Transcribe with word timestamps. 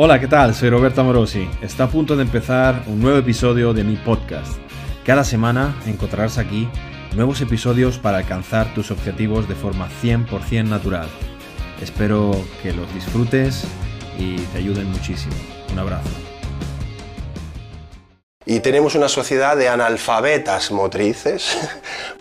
Hola, 0.00 0.20
¿qué 0.20 0.28
tal? 0.28 0.54
Soy 0.54 0.70
Roberto 0.70 1.00
Amorosi. 1.00 1.48
Está 1.60 1.82
a 1.82 1.88
punto 1.88 2.14
de 2.14 2.22
empezar 2.22 2.84
un 2.86 3.00
nuevo 3.00 3.18
episodio 3.18 3.74
de 3.74 3.82
mi 3.82 3.96
podcast. 3.96 4.56
Cada 5.04 5.24
semana 5.24 5.74
encontrarás 5.86 6.38
aquí 6.38 6.68
nuevos 7.16 7.40
episodios 7.40 7.98
para 7.98 8.18
alcanzar 8.18 8.72
tus 8.74 8.92
objetivos 8.92 9.48
de 9.48 9.56
forma 9.56 9.88
100% 10.00 10.68
natural. 10.68 11.08
Espero 11.82 12.30
que 12.62 12.72
los 12.72 12.94
disfrutes 12.94 13.66
y 14.16 14.36
te 14.36 14.58
ayuden 14.58 14.88
muchísimo. 14.88 15.34
Un 15.72 15.80
abrazo. 15.80 16.27
Y 18.50 18.60
tenemos 18.60 18.94
una 18.94 19.10
sociedad 19.10 19.58
de 19.58 19.68
analfabetas 19.68 20.70
motrices. 20.70 21.58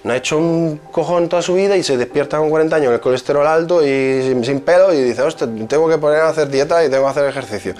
No 0.03 0.13
ha 0.13 0.17
hecho 0.17 0.37
un 0.37 0.79
cojón 0.91 1.27
toda 1.27 1.41
su 1.41 1.55
vida 1.55 1.75
y 1.75 1.83
se 1.83 1.97
despierta 1.97 2.37
con 2.37 2.49
40 2.49 2.75
años 2.77 2.93
el 2.93 3.01
colesterol 3.01 3.45
alto 3.45 3.85
y 3.85 4.41
sin, 4.41 4.61
pelo 4.61 4.93
y 4.93 5.01
dice, 5.01 5.21
hostia, 5.21 5.47
tengo 5.67 5.89
que 5.89 5.97
poner 5.97 6.21
a 6.21 6.29
hacer 6.29 6.47
dieta 6.47 6.85
y 6.85 6.89
tengo 6.89 7.03
que 7.03 7.09
hacer 7.09 7.25
ejercicio. 7.25 7.73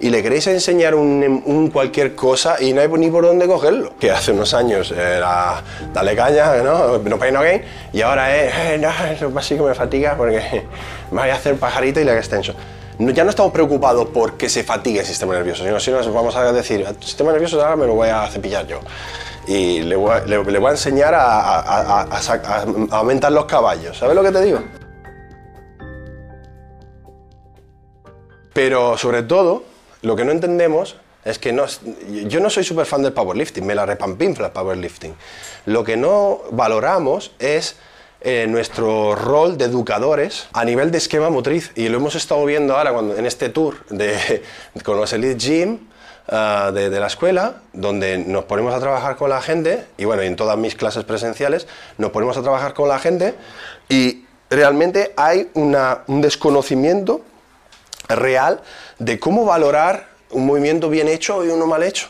Y 0.00 0.08
le 0.08 0.22
queréis 0.22 0.46
enseñar 0.46 0.94
un, 0.94 1.70
cualquier 1.70 2.14
cosa 2.14 2.56
y 2.60 2.72
no 2.72 2.80
hay 2.80 2.88
ni 2.88 3.10
por 3.10 3.26
dónde 3.26 3.46
cogerlo. 3.46 3.92
Que 3.98 4.10
hace 4.10 4.32
unos 4.32 4.54
años 4.54 4.90
era 4.90 5.62
dale 5.92 6.16
caña, 6.16 6.62
¿no? 6.62 6.96
No 6.96 7.18
pain 7.18 7.34
no 7.34 7.42
gain. 7.42 7.60
Y 7.92 8.00
ahora 8.00 8.34
es, 8.34 8.54
eh, 8.54 8.78
no, 8.78 8.88
eso 9.10 9.30
así 9.36 9.56
que 9.56 9.62
me 9.62 9.74
fatiga 9.74 10.16
porque 10.16 10.40
me 11.10 11.20
voy 11.20 11.30
a 11.30 11.34
hacer 11.34 11.56
pajarito 11.56 12.00
y 12.00 12.04
la 12.04 12.16
extenso 12.16 12.54
ya 12.98 13.24
no 13.24 13.30
estamos 13.30 13.52
preocupados 13.52 14.08
por 14.08 14.36
que 14.36 14.48
se 14.48 14.64
fatigue 14.64 15.00
el 15.00 15.06
sistema 15.06 15.34
nervioso, 15.34 15.64
sino 15.64 15.78
si 15.80 15.90
nos 15.90 16.12
vamos 16.12 16.34
a 16.36 16.52
decir, 16.52 16.84
el 16.86 17.02
sistema 17.02 17.32
nervioso 17.32 17.60
ahora 17.60 17.76
me 17.76 17.86
lo 17.86 17.94
voy 17.94 18.08
a 18.08 18.26
cepillar 18.28 18.66
yo. 18.66 18.80
Y 19.46 19.82
le 19.82 19.96
voy 19.96 20.10
a, 20.10 20.70
enseñar 20.70 21.14
a, 21.14 22.06
aumentar 22.90 23.30
los 23.30 23.44
caballos. 23.44 23.98
¿Sabes 23.98 24.16
lo 24.16 24.22
que 24.22 24.32
te 24.32 24.42
digo? 24.42 24.60
Pero 28.52 28.96
sobre 28.96 29.22
todo, 29.22 29.64
lo 30.02 30.16
que 30.16 30.24
no 30.24 30.32
entendemos 30.32 30.96
es 31.24 31.38
que 31.38 31.52
no, 31.52 31.66
yo 32.26 32.40
no 32.40 32.48
soy 32.48 32.64
súper 32.64 32.86
fan 32.86 33.02
del 33.02 33.12
powerlifting, 33.12 33.66
me 33.66 33.74
la 33.74 33.84
repampinfla 33.84 34.46
el 34.46 34.52
powerlifting. 34.52 35.14
Lo 35.66 35.84
que 35.84 35.96
no 35.96 36.40
valoramos 36.52 37.32
es 37.38 37.76
eh, 38.28 38.48
nuestro 38.48 39.14
rol 39.14 39.56
de 39.56 39.66
educadores 39.66 40.48
a 40.52 40.64
nivel 40.64 40.90
de 40.90 40.98
esquema 40.98 41.30
motriz 41.30 41.70
y 41.76 41.88
lo 41.88 41.98
hemos 41.98 42.16
estado 42.16 42.44
viendo 42.44 42.76
ahora 42.76 42.92
cuando, 42.92 43.16
en 43.16 43.24
este 43.24 43.50
tour 43.50 43.86
de, 43.88 44.42
con 44.84 44.96
los 44.96 45.12
Elite 45.12 45.38
Gym 45.38 45.78
ah, 46.26 46.72
de, 46.74 46.90
la 46.90 47.06
escuela, 47.06 47.58
donde 47.72 48.18
nos 48.18 48.42
ponemos 48.46 48.74
a 48.74 48.80
trabajar 48.80 49.14
con 49.14 49.30
la 49.30 49.40
gente, 49.40 49.86
y 49.96 50.06
bueno, 50.06 50.22
en 50.22 50.34
todas 50.34 50.58
mis 50.58 50.74
clases 50.74 51.04
presenciales, 51.04 51.68
nos 51.98 52.10
ponemos 52.10 52.36
a 52.36 52.42
trabajar 52.42 52.74
con 52.74 52.88
la 52.88 52.98
gente 52.98 53.36
y 53.88 54.24
realmente 54.50 55.14
hay 55.16 55.48
un 55.54 56.20
desconocimiento 56.20 57.20
real 58.08 58.60
de 58.98 59.20
cómo 59.20 59.44
valorar 59.44 60.08
un 60.30 60.46
movimiento 60.46 60.90
bien 60.90 61.06
hecho 61.06 61.44
y 61.44 61.50
uno 61.50 61.68
mal 61.68 61.84
hecho. 61.84 62.08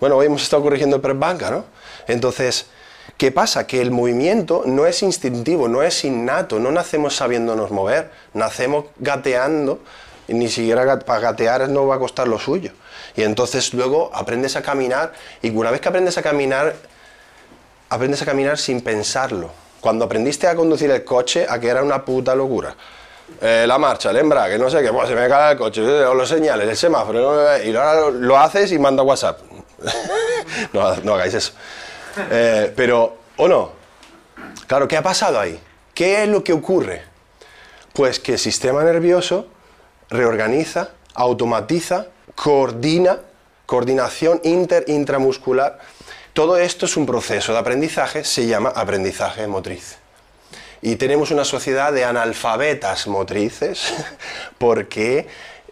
Bueno, 0.00 0.16
hoy 0.16 0.24
hemos 0.24 0.42
estado 0.42 0.62
corrigiendo 0.62 0.96
el 0.96 1.02
press 1.02 1.18
banca, 1.18 1.50
¿no? 1.50 1.66
Entonces, 2.08 2.70
¿Qué 3.16 3.32
pasa? 3.32 3.66
Que 3.66 3.80
el 3.80 3.90
movimiento 3.90 4.64
no 4.66 4.86
es 4.86 5.02
instintivo, 5.02 5.68
no 5.68 5.82
es 5.82 6.04
innato, 6.04 6.58
no 6.58 6.70
nacemos 6.70 7.16
sabiéndonos 7.16 7.70
mover, 7.70 8.10
nacemos 8.34 8.86
gateando 8.98 9.80
y 10.28 10.34
ni 10.34 10.48
siquiera 10.48 10.98
para 10.98 11.20
gatear 11.20 11.68
no 11.70 11.86
va 11.86 11.94
a 11.94 11.98
costar 11.98 12.28
lo 12.28 12.38
suyo. 12.38 12.72
Y 13.16 13.22
entonces 13.22 13.72
luego 13.72 14.10
aprendes 14.12 14.56
a 14.56 14.62
caminar 14.62 15.14
y 15.40 15.48
una 15.48 15.70
vez 15.70 15.80
que 15.80 15.88
aprendes 15.88 16.18
a 16.18 16.22
caminar, 16.22 16.76
aprendes 17.88 18.20
a 18.20 18.26
caminar 18.26 18.58
sin 18.58 18.82
pensarlo. 18.82 19.50
Cuando 19.80 20.04
aprendiste 20.04 20.46
a 20.46 20.54
conducir 20.54 20.90
el 20.90 21.02
coche, 21.02 21.46
a 21.48 21.58
que 21.58 21.68
era 21.68 21.82
una 21.82 22.04
puta 22.04 22.34
locura. 22.34 22.76
Eh, 23.40 23.64
la 23.66 23.78
marcha, 23.78 24.10
el 24.10 24.18
embrague, 24.18 24.58
no 24.58 24.68
sé 24.68 24.82
qué, 24.82 24.92
pues 24.92 25.08
se 25.08 25.14
me 25.14 25.26
cae 25.26 25.52
el 25.52 25.58
coche, 25.58 25.80
o 26.04 26.14
los 26.14 26.28
señales, 26.28 26.68
el 26.68 26.76
semáforo, 26.76 27.58
y 27.58 27.74
ahora 27.74 28.10
lo, 28.10 28.38
haces 28.38 28.70
y 28.72 28.78
manda 28.78 29.02
WhatsApp. 29.02 29.40
no, 30.72 30.96
no 30.96 31.14
hagáis 31.14 31.34
eso. 31.34 31.52
Eh, 32.30 32.72
pero, 32.74 33.18
¿o 33.36 33.48
no? 33.48 33.72
Claro, 34.66 34.88
¿qué 34.88 34.96
ha 34.96 35.02
pasado 35.02 35.38
ahí? 35.38 35.60
¿Qué 35.94 36.22
es 36.22 36.28
lo 36.28 36.42
que 36.42 36.52
ocurre? 36.52 37.02
Pues 37.92 38.20
que 38.20 38.32
el 38.32 38.38
sistema 38.38 38.84
nervioso 38.84 39.48
reorganiza, 40.10 40.90
automatiza, 41.14 42.06
coordina, 42.34 43.18
coordinación 43.64 44.40
inter-intramuscular. 44.44 45.78
Todo 46.32 46.58
esto 46.58 46.86
es 46.86 46.96
un 46.96 47.06
proceso 47.06 47.52
de 47.52 47.58
aprendizaje, 47.58 48.24
se 48.24 48.46
llama 48.46 48.70
aprendizaje 48.70 49.46
motriz. 49.46 49.96
Y 50.82 50.96
tenemos 50.96 51.30
una 51.30 51.44
sociedad 51.44 51.92
de 51.92 52.04
analfabetas 52.04 53.06
motrices 53.06 53.94
porque 54.58 55.26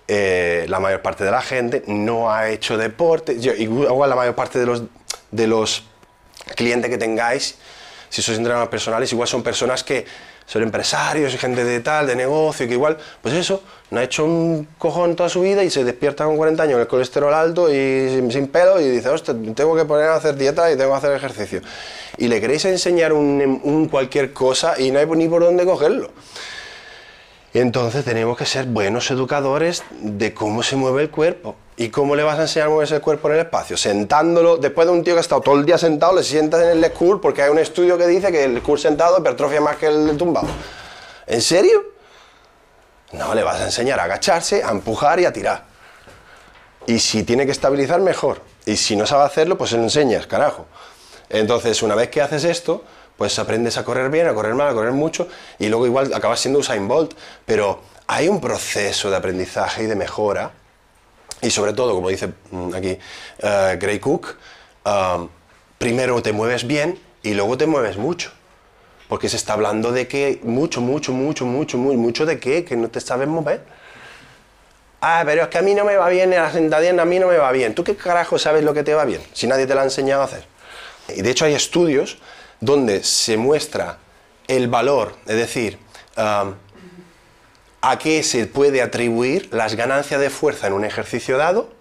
eh, 0.08 0.66
la 0.68 0.80
mayor 0.80 1.02
parte 1.02 1.24
de 1.24 1.30
la 1.30 1.42
gente 1.42 1.82
no 1.86 2.32
ha 2.32 2.48
hecho 2.48 2.76
deporte, 2.76 3.34
igual 3.34 4.10
la 4.10 4.16
mayor 4.16 4.34
parte 4.34 4.58
de 4.58 4.66
los, 4.66 4.82
de 5.30 5.46
los 5.46 5.84
cliente 6.54 6.90
que 6.90 6.98
tengáis, 6.98 7.56
si 8.08 8.22
sois 8.22 8.38
entrenadores 8.38 8.70
personales, 8.70 9.12
igual 9.12 9.28
son 9.28 9.42
personas 9.42 9.82
que 9.82 10.04
son 10.46 10.62
empresarios 10.62 11.34
gente 11.36 11.64
de 11.64 11.80
tal, 11.80 12.06
de 12.06 12.16
negocio, 12.16 12.66
que 12.66 12.74
igual, 12.74 12.98
pues 13.22 13.34
eso, 13.34 13.62
no 13.90 14.00
ha 14.00 14.04
hecho 14.04 14.24
un 14.24 14.68
cojón 14.78 15.16
toda 15.16 15.28
su 15.28 15.40
vida 15.40 15.64
y 15.64 15.70
se 15.70 15.84
despierta 15.84 16.24
con 16.24 16.36
40 16.36 16.62
años 16.62 16.80
el 16.80 16.86
colesterol 16.86 17.32
alto 17.32 17.72
y 17.72 18.30
sin, 18.30 18.48
pelo 18.48 18.80
y 18.80 18.88
dice, 18.88 19.08
hostia, 19.08 19.34
tengo 19.54 19.74
que 19.74 19.84
poner 19.84 20.08
a 20.08 20.16
hacer 20.16 20.36
dieta 20.36 20.70
y 20.70 20.76
tengo 20.76 20.90
que 20.90 20.98
hacer 20.98 21.12
ejercicio. 21.12 21.62
Y 22.18 22.28
le 22.28 22.40
queréis 22.40 22.64
enseñar 22.66 23.12
un 23.12 23.88
cualquier 23.90 24.32
cosa 24.32 24.78
y 24.78 24.90
no 24.90 24.98
hay 24.98 25.06
ni 25.06 25.28
por 25.28 25.42
dónde 25.42 25.64
cogerlo. 25.64 26.10
Entonces 27.54 28.04
tenemos 28.04 28.36
que 28.36 28.46
ser 28.46 28.66
buenos 28.66 29.12
educadores 29.12 29.84
de 30.00 30.34
cómo 30.34 30.64
se 30.64 30.74
mueve 30.74 31.02
el 31.02 31.10
cuerpo. 31.10 31.54
¿Y 31.76 31.88
cómo 31.88 32.16
le 32.16 32.24
vas 32.24 32.38
a 32.38 32.42
enseñar 32.42 32.66
a 32.66 32.70
moverse 32.70 32.96
el 32.96 33.00
cuerpo 33.00 33.28
en 33.28 33.34
el 33.34 33.40
espacio? 33.42 33.76
Sentándolo, 33.76 34.56
después 34.56 34.88
de 34.88 34.92
un 34.92 35.04
tío 35.04 35.14
que 35.14 35.18
ha 35.18 35.20
estado 35.20 35.40
todo 35.40 35.54
el 35.54 35.64
día 35.64 35.78
sentado, 35.78 36.16
le 36.16 36.24
sientas 36.24 36.62
en 36.62 36.70
el 36.70 36.80
leg 36.80 36.94
porque 37.22 37.42
hay 37.42 37.50
un 37.50 37.58
estudio 37.60 37.96
que 37.96 38.08
dice 38.08 38.32
que 38.32 38.42
el 38.42 38.60
curl 38.60 38.80
sentado 38.80 39.18
hipertrofia 39.18 39.60
más 39.60 39.76
que 39.76 39.86
el 39.86 40.16
tumbado. 40.16 40.48
¿En 41.28 41.40
serio? 41.40 41.84
No, 43.12 43.32
le 43.34 43.44
vas 43.44 43.60
a 43.60 43.66
enseñar 43.66 44.00
a 44.00 44.04
agacharse, 44.04 44.64
a 44.64 44.70
empujar 44.70 45.20
y 45.20 45.24
a 45.24 45.32
tirar. 45.32 45.64
Y 46.86 46.98
si 46.98 47.22
tiene 47.22 47.46
que 47.46 47.52
estabilizar, 47.52 48.00
mejor. 48.00 48.40
Y 48.66 48.76
si 48.76 48.96
no 48.96 49.06
sabe 49.06 49.24
hacerlo, 49.24 49.56
pues 49.56 49.70
se 49.70 49.76
lo 49.76 49.84
enseñas, 49.84 50.26
carajo. 50.26 50.66
Entonces, 51.28 51.82
una 51.82 51.94
vez 51.94 52.08
que 52.08 52.20
haces 52.20 52.44
esto, 52.44 52.84
pues 53.16 53.38
aprendes 53.38 53.76
a 53.78 53.84
correr 53.84 54.10
bien, 54.10 54.26
a 54.26 54.34
correr 54.34 54.54
mal, 54.54 54.68
a 54.68 54.74
correr 54.74 54.92
mucho 54.92 55.28
y 55.58 55.68
luego 55.68 55.86
igual 55.86 56.12
acabas 56.14 56.40
siendo 56.40 56.58
Usain 56.58 56.88
Bolt, 56.88 57.14
pero 57.44 57.80
hay 58.06 58.28
un 58.28 58.40
proceso 58.40 59.10
de 59.10 59.16
aprendizaje 59.16 59.84
y 59.84 59.86
de 59.86 59.94
mejora 59.94 60.52
y 61.40 61.50
sobre 61.50 61.72
todo, 61.72 61.94
como 61.94 62.08
dice 62.08 62.32
mm, 62.50 62.74
aquí 62.74 62.98
uh, 63.42 63.78
Gray 63.78 63.98
Cook, 63.98 64.36
um, 64.84 65.28
primero 65.78 66.22
te 66.22 66.32
mueves 66.32 66.66
bien 66.66 66.98
y 67.22 67.34
luego 67.34 67.58
te 67.58 67.66
mueves 67.66 67.96
mucho. 67.96 68.32
Porque 69.08 69.28
se 69.28 69.36
está 69.36 69.52
hablando 69.52 69.92
de 69.92 70.08
que 70.08 70.40
mucho, 70.42 70.80
mucho, 70.80 71.12
mucho, 71.12 71.44
mucho, 71.44 71.76
mucho 71.76 72.24
de 72.24 72.40
qué, 72.40 72.64
que 72.64 72.76
no 72.76 72.88
te 72.88 73.00
sabes 73.00 73.28
mover. 73.28 73.62
Ah, 75.02 75.22
pero 75.26 75.42
es 75.42 75.48
que 75.48 75.58
a 75.58 75.62
mí 75.62 75.74
no 75.74 75.84
me 75.84 75.96
va 75.96 76.08
bien, 76.08 76.30
la 76.30 76.50
sentadilla 76.50 77.02
a 77.02 77.04
mí 77.04 77.18
no 77.18 77.28
me 77.28 77.36
va 77.36 77.52
bien. 77.52 77.74
¿Tú 77.74 77.84
qué 77.84 77.94
carajo 77.94 78.38
sabes 78.38 78.64
lo 78.64 78.72
que 78.72 78.82
te 78.82 78.94
va 78.94 79.04
bien? 79.04 79.20
Si 79.34 79.46
nadie 79.46 79.66
te 79.66 79.74
lo 79.74 79.80
ha 79.80 79.84
enseñado 79.84 80.22
a 80.22 80.24
hacer. 80.24 80.53
De 81.08 81.30
hecho 81.30 81.44
hay 81.44 81.54
estudios 81.54 82.18
donde 82.60 83.04
se 83.04 83.36
muestra 83.36 83.98
el 84.48 84.68
valor, 84.68 85.16
es 85.26 85.36
decir, 85.36 85.78
a 86.16 87.98
qué 87.98 88.22
se 88.22 88.46
puede 88.46 88.80
atribuir 88.80 89.48
las 89.52 89.74
ganancias 89.74 90.20
de 90.20 90.30
fuerza 90.30 90.66
en 90.66 90.72
un 90.72 90.84
ejercicio 90.84 91.36
dado 91.36 91.72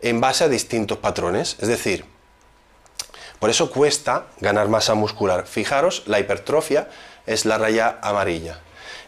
en 0.00 0.20
base 0.20 0.44
a 0.44 0.48
distintos 0.48 0.98
patrones. 0.98 1.56
Es 1.60 1.68
decir, 1.68 2.04
por 3.38 3.50
eso 3.50 3.70
cuesta 3.70 4.26
ganar 4.40 4.68
masa 4.68 4.94
muscular. 4.94 5.46
Fijaros, 5.46 6.04
la 6.06 6.20
hipertrofia 6.20 6.88
es 7.26 7.44
la 7.44 7.58
raya 7.58 7.98
amarilla. 8.02 8.60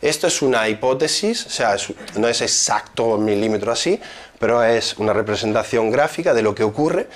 Esto 0.02 0.26
es 0.26 0.40
una 0.40 0.68
hipótesis, 0.68 1.46
o 1.46 1.50
sea, 1.50 1.76
no 2.16 2.26
es 2.26 2.40
exacto 2.40 3.18
milímetro 3.18 3.70
así, 3.70 4.00
pero 4.38 4.62
es 4.64 4.96
una 4.98 5.12
representación 5.12 5.90
gráfica 5.90 6.32
de 6.32 6.42
lo 6.42 6.54
que 6.54 6.62
ocurre 6.62 7.08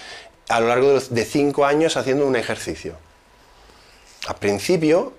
a 0.49 0.61
lo 0.61 0.69
largo 0.69 0.99
de 0.99 1.25
cinco 1.25 1.64
años 1.64 1.96
haciendo 1.96 2.26
un 2.26 2.37
ejercicio. 2.37 2.96
Al 4.26 4.37
principio, 4.37 5.12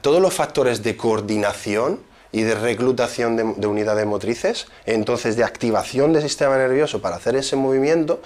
todos 0.00 0.20
los 0.20 0.34
factores 0.34 0.82
de 0.82 0.96
coordinación 0.96 2.00
y 2.34 2.42
de 2.42 2.56
reclutación 2.56 3.36
de, 3.36 3.66
unidades 3.66 4.04
motrices, 4.06 4.66
entonces 4.86 5.36
de 5.36 5.44
activación 5.44 6.12
del 6.12 6.22
sistema 6.22 6.56
nervioso 6.56 7.00
para 7.00 7.16
hacer 7.16 7.36
ese 7.36 7.54
movimiento, 7.54 8.20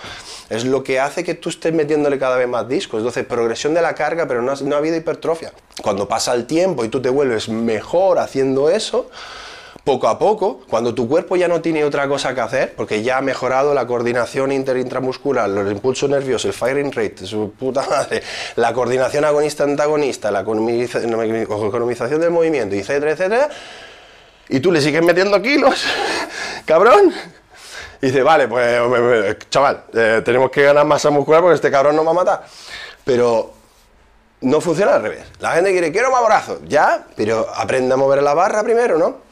es 0.49 0.65
lo 0.65 0.83
que 0.83 0.99
hace 0.99 1.25
que 1.25 1.35
tú 1.35 1.51
estés 1.51 1.75
metiéndole 1.75 2.19
cada 2.19 2.39
vez 2.39 2.49
más 2.49 2.67
discos. 2.67 3.01
Entonces, 3.01 3.27
progresión 3.27 3.75
de 3.75 3.83
la 3.83 3.95
carga, 3.95 4.27
pero 4.27 4.41
no, 4.41 4.55
no 4.55 4.75
ha 4.75 4.79
habido 4.79 4.97
hipertrofia. 4.97 5.53
Cuando 5.83 6.09
pasa 6.09 6.33
el 6.33 6.47
tiempo 6.47 6.87
y 6.87 6.89
tú 6.89 7.03
te 7.03 7.11
vuelves 7.11 7.51
mejor 7.51 8.19
haciendo 8.19 8.71
eso, 8.71 9.11
poco 9.88 10.06
a 10.06 10.19
poco, 10.19 10.61
cuando 10.69 10.94
tu 10.94 11.08
cuerpo 11.08 11.35
ya 11.35 11.49
no 11.49 11.62
tiene 11.62 11.82
otra 11.82 12.06
cosa 12.06 12.35
que 12.35 12.43
hacer, 12.43 12.75
porque 12.76 13.02
ya 13.02 13.17
ha 13.17 13.23
mejorado 13.23 13.73
la 13.73 13.87
coordinación 13.87 14.52
interintramuscular, 14.52 15.49
los 15.49 15.73
impulsos 15.73 16.11
nerviosos, 16.11 16.44
el 16.44 16.52
firing 16.52 16.93
rate, 16.93 17.25
su 17.25 17.55
puta 17.58 17.87
madre, 17.88 18.23
la 18.56 18.75
coordinación 18.75 19.25
agonista-antagonista, 19.25 20.31
la 20.31 20.40
economización 20.40 22.20
del 22.20 22.31
movimiento, 22.31 22.75
etcétera, 22.75 23.12
etcétera, 23.12 23.49
y 24.50 24.61
tú 24.61 24.70
le 24.70 24.82
sigues 24.82 25.02
metiendo 25.02 25.40
kilos, 25.40 25.82
cabrón, 26.67 27.14
Y 28.02 28.08
dice, 28.08 28.23
vale, 28.23 28.46
pues 28.46 29.38
chaval, 29.49 29.85
eh, 29.94 30.20
tenemos 30.23 30.50
que 30.50 30.64
ganar 30.64 30.85
masa 30.85 31.08
muscular 31.08 31.40
porque 31.40 31.55
este 31.55 31.70
cabrón 31.70 31.96
nos 31.96 32.06
va 32.06 32.11
a 32.11 32.14
matar. 32.14 32.44
Pero 33.05 33.55
no 34.43 34.61
funciona 34.61 34.96
al 34.96 35.02
revés. 35.02 35.25
La 35.40 35.52
gente 35.52 35.73
quiere, 35.73 35.90
quiero 35.90 36.11
más 36.11 36.23
brazos, 36.26 36.58
ya, 36.69 37.06
pero 37.17 37.46
aprenda 37.56 37.94
a 37.94 37.96
mover 37.96 38.23
la 38.23 38.35
barra 38.35 38.62
primero, 38.62 38.99
¿no? 38.99 39.28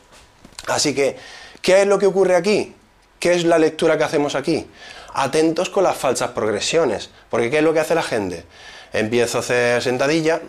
Así 0.66 0.94
que, 0.94 1.16
¿qué 1.62 1.82
es 1.82 1.86
lo 1.86 1.98
que 1.98 2.06
ocurre 2.06 2.36
aquí? 2.36 2.74
¿Qué 3.18 3.34
es 3.34 3.44
la 3.44 3.58
lectura 3.58 3.96
que 3.96 4.04
hacemos 4.04 4.34
aquí? 4.34 4.66
Atentos 5.14 5.70
con 5.70 5.84
las 5.84 5.96
falsas 5.96 6.30
progresiones, 6.30 7.10
porque 7.30 7.50
¿qué 7.50 7.58
es 7.58 7.64
lo 7.64 7.72
que 7.72 7.80
hace 7.80 7.94
la 7.94 8.02
gente? 8.02 8.44
Empiezo 8.92 9.38
a 9.38 9.40
hacer 9.40 9.82
sentadilla, 9.82 10.40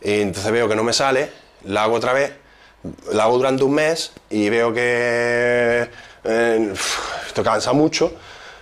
y 0.00 0.20
entonces 0.20 0.52
veo 0.52 0.68
que 0.68 0.76
no 0.76 0.84
me 0.84 0.92
sale, 0.92 1.30
la 1.64 1.84
hago 1.84 1.94
otra 1.94 2.12
vez, 2.12 2.32
la 3.12 3.24
hago 3.24 3.38
durante 3.38 3.64
un 3.64 3.74
mes 3.74 4.12
y 4.30 4.48
veo 4.48 4.72
que 4.72 5.88
eh, 6.24 6.74
esto 7.26 7.42
cansa 7.42 7.72
mucho, 7.72 8.12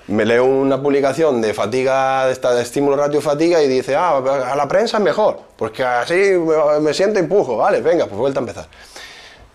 me 0.06 0.24
leo 0.24 0.44
una 0.44 0.82
publicación 0.82 1.40
de 1.40 1.54
fatiga, 1.54 2.26
de, 2.26 2.62
estímulo 2.62 2.96
ratio 2.96 3.20
fatiga 3.20 3.62
y 3.62 3.68
dice, 3.68 3.96
ah, 3.96 4.16
a 4.16 4.56
la 4.56 4.68
prensa 4.68 4.98
es 4.98 5.02
mejor, 5.02 5.40
porque 5.56 5.82
así 5.82 6.34
me, 6.80 6.92
siento 6.92 7.18
empujo, 7.18 7.56
vale, 7.56 7.80
venga, 7.80 8.06
pues 8.06 8.18
vuelta 8.18 8.40
a 8.40 8.42
empezar. 8.42 8.66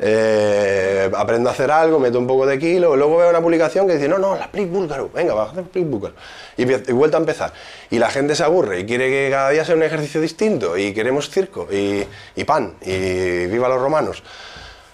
Eh, 0.01 1.11
aprendo 1.13 1.49
a 1.49 1.51
hacer 1.51 1.69
algo, 1.69 1.99
meto 1.99 2.19
un 2.19 2.27
poco 2.27 2.45
de 2.45 2.57
kilo, 2.57 2.95
luego 2.95 3.17
veo 3.17 3.29
una 3.29 3.41
publicación 3.41 3.85
que 3.85 3.95
dice, 3.95 4.07
no, 4.07 4.17
no, 4.17 4.35
la 4.37 4.45
split 4.45 4.69
búlgaro, 4.69 5.09
venga, 5.13 5.33
va 5.33 5.43
a 5.43 5.51
hacer 5.51 5.63
split 5.63 5.87
búlgaro. 5.87 6.15
Y, 6.55 6.63
y, 6.63 6.93
vuelta 6.93 7.17
a 7.17 7.19
empezar. 7.19 7.53
Y 7.89 7.99
la 7.99 8.09
gente 8.09 8.35
se 8.35 8.43
aburre 8.43 8.79
y 8.79 8.85
quiere 8.85 9.09
que 9.09 9.29
cada 9.29 9.49
día 9.49 9.65
sea 9.65 9.75
un 9.75 9.83
ejercicio 9.83 10.21
distinto 10.21 10.77
y 10.77 10.93
queremos 10.93 11.29
circo 11.29 11.67
y, 11.71 12.05
pan 12.45 12.75
y 12.81 13.47
viva 13.47 13.67
los 13.67 13.81
romanos. 13.81 14.23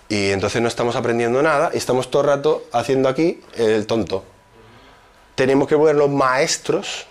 Y 0.10 0.32
entonces 0.32 0.62
no 0.62 0.68
estamos 0.68 0.96
aprendiendo 0.96 1.42
nada 1.42 1.72
y 1.74 1.78
estamos 1.78 2.10
todo 2.10 2.24
el 2.24 2.28
rato 2.30 2.64
haciendo 2.72 3.10
aquí 3.10 3.42
el 3.58 3.86
tonto 3.88 4.24
tenemos 5.36 5.68
que 5.68 5.76
volvernos 5.76 6.10
maestros 6.10 7.06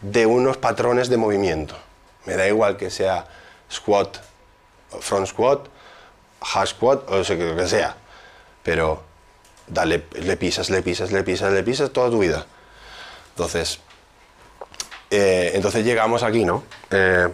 de 0.00 0.26
unos 0.26 0.56
patrones 0.56 1.08
de 1.08 1.18
movimiento. 1.18 1.76
Me 2.24 2.36
da 2.36 2.48
igual 2.48 2.76
que 2.76 2.90
sea 2.90 3.26
squat, 3.70 4.16
front 5.00 5.26
squat, 5.26 5.66
half 6.40 6.68
squat 6.70 7.08
o 7.10 7.18
lo 7.18 7.24
que 7.24 7.66
sea, 7.66 7.96
pero 8.62 9.02
dale, 9.66 10.04
le 10.20 10.36
pisas, 10.36 10.70
le 10.70 10.82
pisas, 10.82 11.12
le 11.12 11.22
pisas, 11.22 11.52
le 11.52 11.62
pisas 11.62 11.90
toda 11.90 12.10
tu 12.10 12.18
vida. 12.18 12.46
Entonces, 13.30 13.80
eh, 15.10 15.52
entonces 15.54 15.84
llegamos 15.84 16.22
aquí, 16.22 16.44
¿no? 16.44 16.64
Eh, 16.90 17.28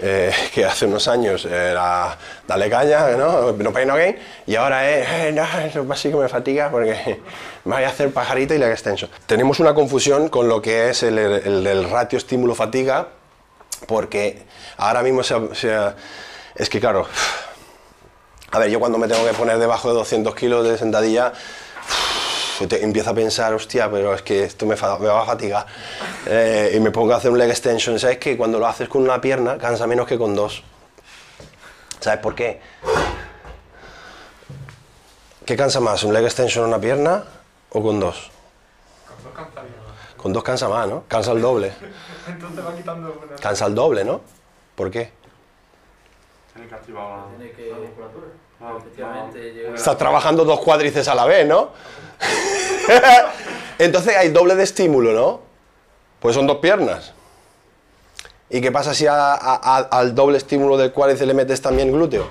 eh, 0.00 0.32
que 0.54 0.64
hace 0.64 0.86
unos 0.86 1.06
años 1.08 1.44
era 1.44 2.16
dale 2.46 2.70
caña, 2.70 3.10
¿no? 3.10 3.52
No 3.52 3.72
pain 3.72 3.88
no 3.88 3.94
gain, 3.94 4.16
y 4.46 4.56
ahora 4.56 4.88
es, 4.90 5.34
no, 5.34 5.44
eso 5.64 5.84
básico 5.84 6.18
me 6.18 6.28
fatiga 6.28 6.70
porque 6.70 7.20
me 7.64 7.74
voy 7.76 7.84
a 7.84 7.88
hacer 7.88 8.12
pajarito 8.12 8.54
y 8.54 8.58
leg 8.58 8.70
extension. 8.70 9.10
Tenemos 9.26 9.60
una 9.60 9.74
confusión 9.74 10.28
con 10.28 10.48
lo 10.48 10.60
que 10.60 10.90
es 10.90 11.02
el, 11.02 11.90
ratio 11.90 12.18
estímulo-fatiga, 12.18 13.08
porque 13.86 14.42
ahora 14.76 15.02
mismo 15.02 15.22
se, 15.22 15.36
es 16.54 16.68
que 16.68 16.80
claro, 16.80 17.06
a 18.52 18.58
ver, 18.58 18.70
yo 18.70 18.78
cuando 18.78 18.98
me 18.98 19.08
tengo 19.08 19.26
que 19.26 19.32
poner 19.32 19.58
debajo 19.58 19.88
de 19.88 19.94
200 19.94 20.34
kilos 20.34 20.68
de 20.68 20.76
sentadilla, 20.76 21.32
te 22.68 22.84
empiezo 22.84 23.10
a 23.10 23.14
pensar, 23.14 23.54
hostia, 23.54 23.90
pero 23.90 24.14
es 24.14 24.22
que 24.22 24.44
esto 24.44 24.66
me, 24.66 24.76
me 24.76 25.08
va 25.08 25.22
a 25.22 25.26
fatigar. 25.26 25.66
Eh, 26.26 26.72
y 26.74 26.80
me 26.80 26.90
pongo 26.90 27.14
a 27.14 27.16
hacer 27.16 27.30
un 27.30 27.38
leg 27.38 27.48
extension. 27.48 27.98
¿Sabes 27.98 28.18
que 28.18 28.36
cuando 28.36 28.58
lo 28.58 28.66
haces 28.66 28.88
con 28.88 29.02
una 29.02 29.20
pierna 29.20 29.56
cansa 29.58 29.86
menos 29.86 30.06
que 30.06 30.18
con 30.18 30.34
dos? 30.34 30.62
¿Sabes 31.98 32.20
por 32.20 32.34
qué? 32.34 32.60
¿Qué 35.46 35.56
cansa 35.56 35.80
más? 35.80 36.04
¿Un 36.04 36.12
leg 36.12 36.24
extension 36.24 36.64
en 36.64 36.68
una 36.68 36.80
pierna 36.80 37.24
o 37.70 37.82
con 37.82 37.98
dos? 37.98 38.30
Con 39.08 39.22
dos 39.24 39.32
cansa 39.34 39.62
más. 39.62 40.16
Con 40.16 40.32
dos 40.32 40.42
cansa 40.42 40.68
más, 40.68 40.88
¿no? 40.88 41.04
Cansa 41.08 41.32
el 41.32 41.40
doble. 41.40 41.72
Entonces 42.28 42.64
va 42.64 42.76
quitando 42.76 43.28
Cansa 43.40 43.66
el 43.66 43.74
doble, 43.74 44.04
¿no? 44.04 44.20
¿Por 44.76 44.90
qué? 44.90 45.10
Tiene 46.52 46.68
que 46.68 46.74
activar. 46.74 47.02
La 47.38 47.76
musculatura. 47.78 48.26
Ah, 48.62 48.76
efectivamente. 48.78 49.74
Estás 49.74 49.98
trabajando 49.98 50.44
dos 50.44 50.60
cuádriceps 50.60 51.08
a 51.08 51.14
la 51.16 51.24
vez, 51.24 51.46
¿no? 51.46 51.70
Entonces 53.78 54.16
hay 54.16 54.28
doble 54.28 54.54
de 54.54 54.62
estímulo, 54.62 55.12
¿no? 55.12 55.40
Pues 56.20 56.36
son 56.36 56.46
dos 56.46 56.58
piernas. 56.58 57.12
¿Y 58.48 58.60
qué 58.60 58.70
pasa 58.70 58.94
si 58.94 59.06
al 59.08 60.14
doble 60.14 60.38
estímulo 60.38 60.76
del 60.76 60.92
cuádriceps 60.92 61.26
le 61.26 61.34
metes 61.34 61.60
también 61.60 61.90
glúteo? 61.90 62.28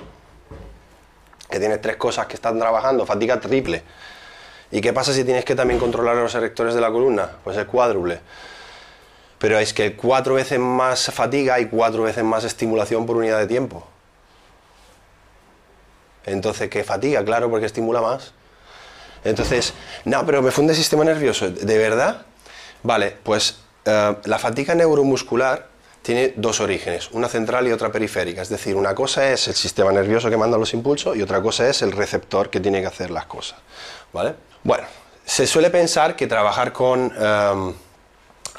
Que 1.50 1.58
tienes 1.58 1.82
tres 1.82 1.96
cosas 1.96 2.26
que 2.26 2.34
están 2.34 2.58
trabajando, 2.58 3.04
fatiga 3.04 3.38
triple. 3.38 3.82
¿Y 4.70 4.80
qué 4.80 4.94
pasa 4.94 5.12
si 5.12 5.24
tienes 5.24 5.44
que 5.44 5.54
también 5.54 5.78
controlar 5.78 6.16
los 6.16 6.34
erectores 6.34 6.74
de 6.74 6.80
la 6.80 6.90
columna? 6.90 7.32
Pues 7.44 7.58
el 7.58 7.66
cuádruple. 7.66 8.20
Pero 9.38 9.58
es 9.58 9.74
que 9.74 9.96
cuatro 9.96 10.34
veces 10.34 10.58
más 10.58 11.10
fatiga 11.12 11.60
y 11.60 11.66
cuatro 11.66 12.04
veces 12.04 12.24
más 12.24 12.44
estimulación 12.44 13.04
por 13.04 13.18
unidad 13.18 13.38
de 13.38 13.46
tiempo. 13.46 13.86
Entonces, 16.24 16.68
¿qué 16.70 16.84
fatiga? 16.84 17.24
Claro, 17.24 17.50
porque 17.50 17.66
estimula 17.66 18.00
más. 18.00 18.32
Entonces, 19.24 19.72
no, 20.04 20.24
pero 20.26 20.42
me 20.42 20.50
funde 20.50 20.72
el 20.72 20.76
sistema 20.76 21.04
nervioso. 21.04 21.50
¿De 21.50 21.78
verdad? 21.78 22.26
Vale, 22.82 23.16
pues 23.22 23.58
eh, 23.84 24.16
la 24.24 24.38
fatiga 24.38 24.74
neuromuscular 24.74 25.68
tiene 26.02 26.34
dos 26.36 26.60
orígenes, 26.60 27.10
una 27.12 27.28
central 27.28 27.66
y 27.68 27.72
otra 27.72 27.90
periférica. 27.92 28.42
Es 28.42 28.48
decir, 28.48 28.74
una 28.74 28.94
cosa 28.94 29.30
es 29.30 29.46
el 29.48 29.54
sistema 29.54 29.92
nervioso 29.92 30.28
que 30.28 30.36
manda 30.36 30.58
los 30.58 30.74
impulsos 30.74 31.16
y 31.16 31.22
otra 31.22 31.40
cosa 31.40 31.68
es 31.68 31.82
el 31.82 31.92
receptor 31.92 32.50
que 32.50 32.60
tiene 32.60 32.80
que 32.80 32.88
hacer 32.88 33.10
las 33.10 33.26
cosas. 33.26 33.58
¿Vale? 34.12 34.34
Bueno, 34.64 34.84
se 35.24 35.46
suele 35.46 35.70
pensar 35.70 36.16
que 36.16 36.26
trabajar 36.26 36.72
con 36.72 37.12
em, 37.16 37.74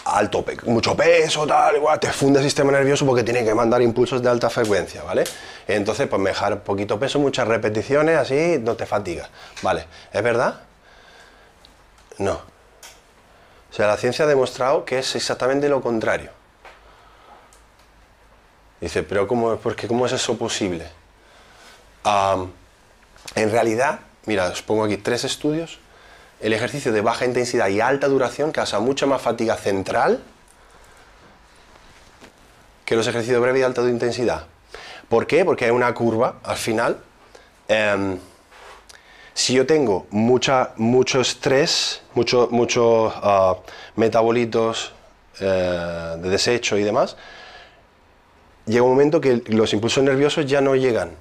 alto, 0.06 0.46
mucho 0.66 0.96
peso, 0.96 1.46
tal, 1.46 1.76
igual, 1.76 2.00
te 2.00 2.12
funde 2.12 2.40
el 2.40 2.46
sistema 2.46 2.72
nervioso 2.72 3.06
porque 3.06 3.24
tiene 3.24 3.44
que 3.44 3.54
mandar 3.54 3.82
impulsos 3.82 4.22
de 4.22 4.30
alta 4.30 4.50
frecuencia, 4.50 5.04
¿vale? 5.04 5.26
Entonces, 5.68 6.08
pues 6.08 6.24
dejar 6.24 6.64
poquito 6.64 7.00
peso, 7.00 7.20
muchas 7.20 7.48
repeticiones, 7.48 8.18
así 8.18 8.58
no 8.60 8.76
te 8.76 8.86
fatiga, 8.86 9.30
¿vale? 9.62 9.86
¿Es 10.12 10.22
verdad? 10.22 10.62
No. 12.18 12.34
O 12.34 13.76
sea, 13.76 13.88
la 13.88 13.98
ciencia 13.98 14.26
ha 14.26 14.28
demostrado 14.28 14.86
que 14.86 15.00
es 15.00 15.16
exactamente 15.16 15.70
lo 15.70 15.82
contrario. 15.82 16.32
Dice, 18.82 19.04
pero 19.04 19.28
¿cómo, 19.28 19.56
porque, 19.58 19.88
¿cómo 19.88 20.06
es 20.06 20.12
eso 20.12 20.38
posible? 20.38 20.88
en 23.36 23.50
realidad, 23.50 24.02
mira, 24.26 24.48
os 24.48 24.62
pongo 24.62 24.84
aquí 24.84 24.98
tres 24.98 25.24
estudios 25.24 25.80
el 26.44 26.52
ejercicio 26.52 26.92
de 26.92 27.00
baja 27.00 27.26
intensidad 27.26 27.70
y 27.70 27.80
alta 27.80 28.10
duración 28.10 28.52
causa 28.52 28.80
mucha 28.82 29.06
más 29.06 29.22
fatiga 29.22 29.56
central 29.56 30.22
que 32.84 32.98
los 32.98 33.08
ejercicios 33.08 33.36
de 33.36 33.40
breve 33.40 33.60
y 33.60 33.64
alta 33.64 33.82
intensidad. 33.84 34.48
¿Por 35.14 35.28
qué? 35.28 35.46
Porque 35.46 35.66
hay 35.66 35.70
una 35.70 35.94
curva 35.94 36.40
al 36.42 36.58
final. 36.58 36.98
Em, 37.68 38.18
si 39.36 39.54
yo 39.54 39.68
tengo 39.68 40.08
mucha, 40.10 40.72
mucho 40.78 41.22
estrés, 41.22 42.02
muchos 42.16 42.50
mucho, 42.50 43.14
ah, 43.16 43.58
metabolitos 43.96 44.92
eh, 45.40 46.16
de 46.18 46.30
desecho 46.30 46.80
y 46.80 46.84
demás, 46.84 47.16
llega 48.66 48.82
un 48.82 48.90
momento 48.90 49.22
que 49.22 49.44
los 49.50 49.72
impulsos 49.74 50.04
nerviosos 50.04 50.48
ya 50.48 50.62
no 50.62 50.76
llegan. 50.76 51.12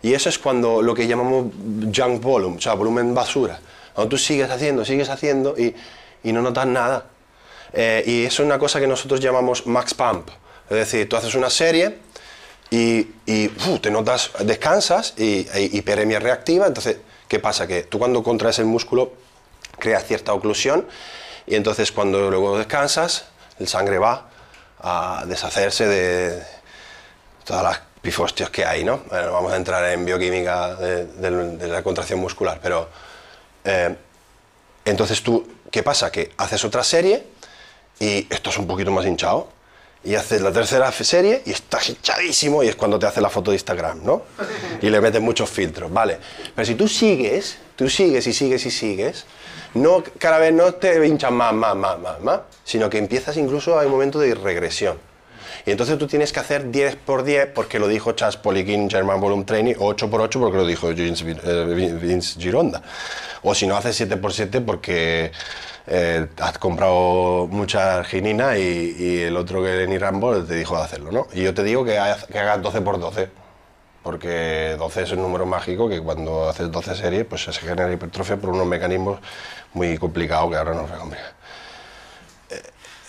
Y 0.00 0.14
eso 0.14 0.28
es 0.28 0.38
cuando 0.38 0.80
lo 0.80 0.94
que 0.94 1.08
llamamos 1.08 1.46
junk 1.92 2.22
volume, 2.22 2.58
o 2.58 2.60
sea, 2.60 2.74
volumen 2.74 3.16
basura. 3.16 3.58
Cuando 3.94 4.10
tú 4.10 4.16
sigues 4.16 4.48
haciendo, 4.48 4.84
sigues 4.84 5.08
haciendo 5.08 5.56
y, 5.58 5.74
no 6.22 6.40
notas 6.40 6.68
nada. 6.68 7.06
Eh, 7.72 8.04
y 8.06 8.24
eso 8.26 8.44
es 8.44 8.46
una 8.46 8.60
cosa 8.60 8.78
que 8.78 8.86
nosotros 8.86 9.18
llamamos 9.18 9.66
max 9.66 9.92
pump. 9.92 10.28
Es 10.70 10.76
decir, 10.76 11.08
tú 11.08 11.16
haces 11.16 11.34
una 11.34 11.50
serie 11.50 12.03
y, 12.74 13.48
te 13.78 13.90
notas, 13.90 14.30
descansas 14.40 15.14
y 15.16 15.46
hiperemia 15.76 16.18
reactiva. 16.18 16.66
Entonces, 16.66 16.98
¿qué 17.28 17.38
pasa? 17.38 17.66
Que 17.66 17.84
tú 17.84 17.98
cuando 17.98 18.22
contraes 18.22 18.58
el 18.58 18.66
músculo 18.66 19.12
creas 19.78 20.04
cierta 20.04 20.32
oclusión 20.32 20.86
y 21.46 21.56
entonces 21.56 21.92
cuando 21.92 22.30
luego 22.30 22.56
descansas, 22.58 23.26
el 23.58 23.68
sangre 23.68 23.98
va 23.98 24.28
a 24.80 25.24
deshacerse 25.26 25.86
de 25.86 26.42
todas 27.44 27.62
las 27.62 27.80
pifostios 28.00 28.50
que 28.50 28.64
hay, 28.64 28.84
¿no? 28.84 28.98
Bueno, 29.08 29.32
vamos 29.32 29.52
a 29.52 29.56
entrar 29.56 29.84
en 29.90 30.04
bioquímica 30.04 30.74
de, 30.74 31.06
de 31.06 31.68
la 31.68 31.82
contracción 31.82 32.18
muscular, 32.20 32.58
pero 32.62 32.88
eh, 33.64 33.94
entonces 34.84 35.22
tú, 35.22 35.46
¿qué 35.70 35.82
pasa? 35.82 36.10
Que 36.10 36.32
haces 36.36 36.64
otra 36.64 36.84
serie 36.84 37.24
y 37.98 38.26
esto 38.30 38.50
es 38.50 38.58
un 38.58 38.66
poquito 38.66 38.90
más 38.90 39.06
hinchado. 39.06 39.53
Y 40.04 40.14
haces 40.14 40.42
la 40.42 40.52
tercera 40.52 40.92
serie 40.92 41.42
y 41.46 41.52
estás 41.52 41.88
hinchadísimo 41.88 42.62
y 42.62 42.68
es 42.68 42.76
cuando 42.76 42.98
te 42.98 43.06
hace 43.06 43.20
la 43.20 43.30
foto 43.30 43.50
de 43.50 43.56
Instagram, 43.56 44.04
¿no? 44.04 44.22
Y 44.82 44.90
le 44.90 45.00
metes 45.00 45.20
muchos 45.20 45.48
filtros, 45.48 45.90
¿vale? 45.90 46.18
Pero 46.54 46.66
si 46.66 46.74
tú 46.74 46.88
sigues, 46.88 47.56
tú 47.74 47.88
sigues 47.88 48.26
y 48.26 48.32
sigues 48.34 48.66
y 48.66 48.70
sigues, 48.70 49.24
no, 49.74 50.04
cada 50.18 50.38
vez 50.38 50.52
no 50.52 50.74
te 50.74 51.06
hinchas 51.06 51.32
más, 51.32 51.54
más, 51.54 51.74
más, 51.74 51.98
más, 51.98 52.20
más, 52.20 52.40
sino 52.64 52.90
que 52.90 52.98
empiezas 52.98 53.36
incluso 53.36 53.78
a 53.78 53.84
un 53.84 53.90
momento 53.90 54.18
de 54.18 54.34
regresión. 54.34 54.98
Y 55.66 55.70
entonces 55.70 55.96
tú 55.98 56.06
tienes 56.06 56.32
que 56.32 56.40
hacer 56.40 56.70
10 56.70 56.96
por 56.96 57.24
10 57.24 57.48
porque 57.54 57.78
lo 57.78 57.88
dijo 57.88 58.12
Charles 58.12 58.36
Poliquin 58.36 58.90
German 58.90 59.20
Volume 59.20 59.44
Training, 59.44 59.74
o 59.78 59.86
8 59.86 60.10
por 60.10 60.20
8 60.20 60.38
porque 60.38 60.58
lo 60.58 60.66
dijo 60.66 60.88
Vince, 60.88 61.24
eh, 61.44 61.98
Vince 62.00 62.38
Gironda. 62.38 62.82
O 63.42 63.54
si 63.54 63.66
no, 63.66 63.76
haces 63.76 63.96
7 63.96 64.16
por 64.18 64.32
7 64.32 64.60
porque 64.60 65.32
eh, 65.86 66.28
has 66.38 66.58
comprado 66.58 67.46
mucha 67.50 67.98
arginina 67.98 68.56
y, 68.56 69.20
el 69.22 69.36
otro 69.36 69.62
que 69.62 69.68
Lenny 69.76 69.98
Rambo 69.98 70.42
te 70.42 70.54
dijo 70.54 70.76
de 70.76 70.82
hacerlo, 70.82 71.12
¿no? 71.12 71.26
Y 71.32 71.42
yo 71.42 71.52
te 71.52 71.62
digo 71.62 71.84
que, 71.84 71.98
hagas 71.98 72.62
12 72.62 72.80
por 72.80 72.98
12, 72.98 73.28
porque 74.02 74.76
12 74.78 75.02
es 75.02 75.12
un 75.12 75.22
número 75.22 75.44
mágico 75.44 75.88
que 75.88 76.00
cuando 76.00 76.48
haces 76.48 76.70
12 76.70 76.94
series 76.94 77.24
pues 77.26 77.44
se 77.44 77.52
genera 77.52 77.92
hipertrofia 77.92 78.36
por 78.36 78.50
unos 78.50 78.66
mecanismos 78.66 79.20
muy 79.74 79.98
complicados 79.98 80.50
que 80.50 80.56
ahora 80.56 80.74
no 80.74 80.86
complicar. 80.86 81.32
Eh, 82.50 82.62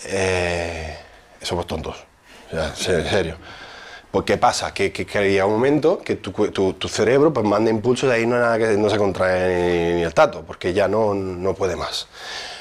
eh, 0.04 0.98
somos 1.40 1.66
tontos, 1.66 1.96
en 2.52 2.76
serio. 2.76 3.36
Pues 4.10 4.24
¿qué 4.24 4.36
pasa? 4.36 4.72
Que, 4.72 4.92
que, 4.92 5.04
llega 5.04 5.46
un 5.46 5.52
momento 5.52 5.98
que 5.98 6.16
tu 6.16 6.88
cerebro 6.88 7.32
pues, 7.32 7.44
manda 7.44 7.70
impulsos 7.70 8.08
y 8.10 8.12
ahí 8.12 8.26
no, 8.26 8.36
hay 8.36 8.40
nada 8.42 8.58
que, 8.58 8.76
no 8.76 8.88
se 8.90 8.98
contrae 8.98 9.88
ni, 9.88 9.94
ni 9.94 10.02
el 10.02 10.14
tato, 10.14 10.42
porque 10.46 10.72
ya 10.72 10.88
no, 10.88 11.14
no 11.14 11.54
puede 11.54 11.76
más. 11.76 12.06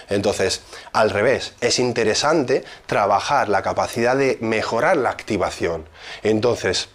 Entonces, 0.09 0.61
al 0.93 1.09
revés, 1.09 1.53
es 1.61 1.79
interesante 1.79 2.63
trabajar 2.85 3.49
la 3.49 3.61
capacidad 3.61 4.15
de 4.15 4.37
mejorar 4.41 4.97
la 4.97 5.09
activación. 5.09 5.85
Entonces, 6.23 6.89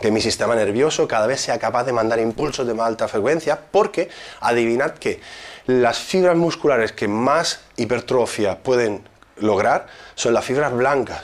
que 0.00 0.10
mi 0.10 0.20
sistema 0.20 0.54
nervioso 0.56 1.06
cada 1.06 1.26
vez 1.26 1.40
sea 1.40 1.58
capaz 1.58 1.84
de 1.84 1.92
mandar 1.92 2.18
impulsos 2.18 2.66
de 2.66 2.74
más 2.74 2.88
alta 2.88 3.08
frecuencia, 3.08 3.58
porque 3.70 4.10
adivinad 4.40 4.94
que 4.94 5.20
las 5.66 5.98
fibras 5.98 6.36
musculares 6.36 6.92
que 6.92 7.08
más 7.08 7.60
hipertrofia 7.76 8.58
pueden 8.58 9.08
lograr 9.36 9.86
son 10.14 10.34
las 10.34 10.44
fibras 10.44 10.72
blancas 10.72 11.22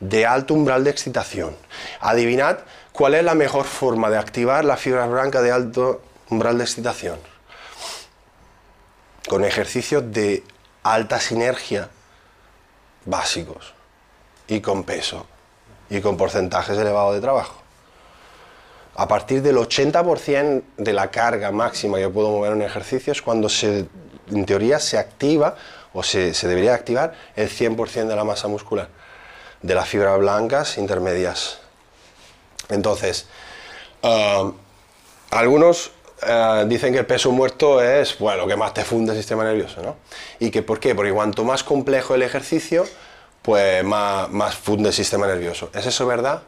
de 0.00 0.26
alto 0.26 0.54
umbral 0.54 0.84
de 0.84 0.90
excitación. 0.90 1.56
Adivinad 2.00 2.60
cuál 2.92 3.14
es 3.14 3.24
la 3.24 3.34
mejor 3.34 3.64
forma 3.66 4.10
de 4.10 4.18
activar 4.18 4.64
las 4.64 4.80
fibras 4.80 5.10
blancas 5.10 5.42
de 5.42 5.52
alto 5.52 6.02
umbral 6.30 6.58
de 6.58 6.64
excitación. 6.64 7.18
Con 9.28 9.44
ejercicios 9.44 10.10
de 10.12 10.42
alta 10.82 11.20
sinergia 11.20 11.90
básicos 13.04 13.74
y 14.46 14.60
con 14.60 14.84
peso 14.84 15.26
y 15.90 16.00
con 16.00 16.16
porcentajes 16.16 16.76
elevados 16.76 17.14
de 17.14 17.20
trabajo. 17.20 17.62
A 18.94 19.06
partir 19.06 19.42
del 19.42 19.56
80% 19.56 20.62
de 20.76 20.92
la 20.92 21.10
carga 21.10 21.52
máxima 21.52 21.98
que 21.98 22.08
puedo 22.08 22.30
mover 22.30 22.52
en 22.52 22.62
ejercicio 22.62 23.12
es 23.12 23.22
cuando 23.22 23.48
se, 23.48 23.86
en 24.30 24.44
teoría 24.44 24.80
se 24.80 24.98
activa 24.98 25.56
o 25.92 26.02
se, 26.02 26.34
se 26.34 26.48
debería 26.48 26.74
activar 26.74 27.14
el 27.36 27.48
100% 27.48 28.06
de 28.06 28.16
la 28.16 28.24
masa 28.24 28.48
muscular, 28.48 28.88
de 29.62 29.74
las 29.74 29.88
fibras 29.88 30.18
blancas 30.18 30.78
intermedias. 30.78 31.60
Entonces, 32.68 33.26
ah, 34.02 34.50
algunos 35.30 35.92
eh, 36.22 36.64
dicen 36.66 36.92
que 36.92 37.00
el 37.00 37.06
peso 37.06 37.30
muerto 37.32 37.82
es 37.82 38.18
bueno, 38.18 38.42
lo 38.42 38.48
que 38.48 38.56
más 38.56 38.74
te 38.74 38.84
funde 38.84 39.12
el 39.12 39.18
sistema 39.18 39.44
nervioso, 39.44 39.82
¿no? 39.82 39.96
¿Y 40.38 40.50
que 40.50 40.62
por 40.62 40.80
qué? 40.80 40.94
Porque 40.94 41.12
cuanto 41.12 41.44
más 41.44 41.64
complejo 41.64 42.14
el 42.14 42.22
ejercicio, 42.22 42.84
pues 43.42 43.84
más, 43.84 44.28
más 44.30 44.56
funde 44.56 44.88
el 44.88 44.94
sistema 44.94 45.26
nervioso. 45.26 45.70
¿Es 45.74 45.86
eso 45.86 46.06
verdad? 46.06 46.42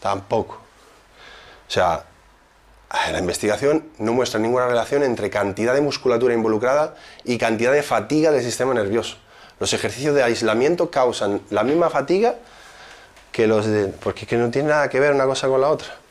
Tampoco. 0.00 0.54
O 0.54 1.70
sea, 1.70 2.04
la 3.10 3.18
investigación 3.18 3.88
no 3.98 4.12
muestra 4.12 4.38
ninguna 4.38 4.66
relación 4.66 5.02
entre 5.02 5.30
cantidad 5.30 5.74
de 5.74 5.80
musculatura 5.80 6.34
involucrada 6.34 6.94
y 7.24 7.38
cantidad 7.38 7.72
de 7.72 7.82
fatiga 7.82 8.30
del 8.30 8.42
sistema 8.42 8.74
nervioso. 8.74 9.16
Los 9.58 9.72
ejercicios 9.72 10.14
de 10.14 10.22
aislamiento 10.22 10.90
causan 10.90 11.40
la 11.50 11.62
misma 11.62 11.88
fatiga 11.88 12.34
que 13.30 13.46
los 13.46 13.64
de... 13.66 13.86
porque 13.86 14.22
es 14.22 14.28
que 14.28 14.36
no 14.36 14.50
tiene 14.50 14.68
nada 14.68 14.90
que 14.90 15.00
ver 15.00 15.14
una 15.14 15.24
cosa 15.24 15.48
con 15.48 15.60
la 15.60 15.68
otra. 15.68 16.01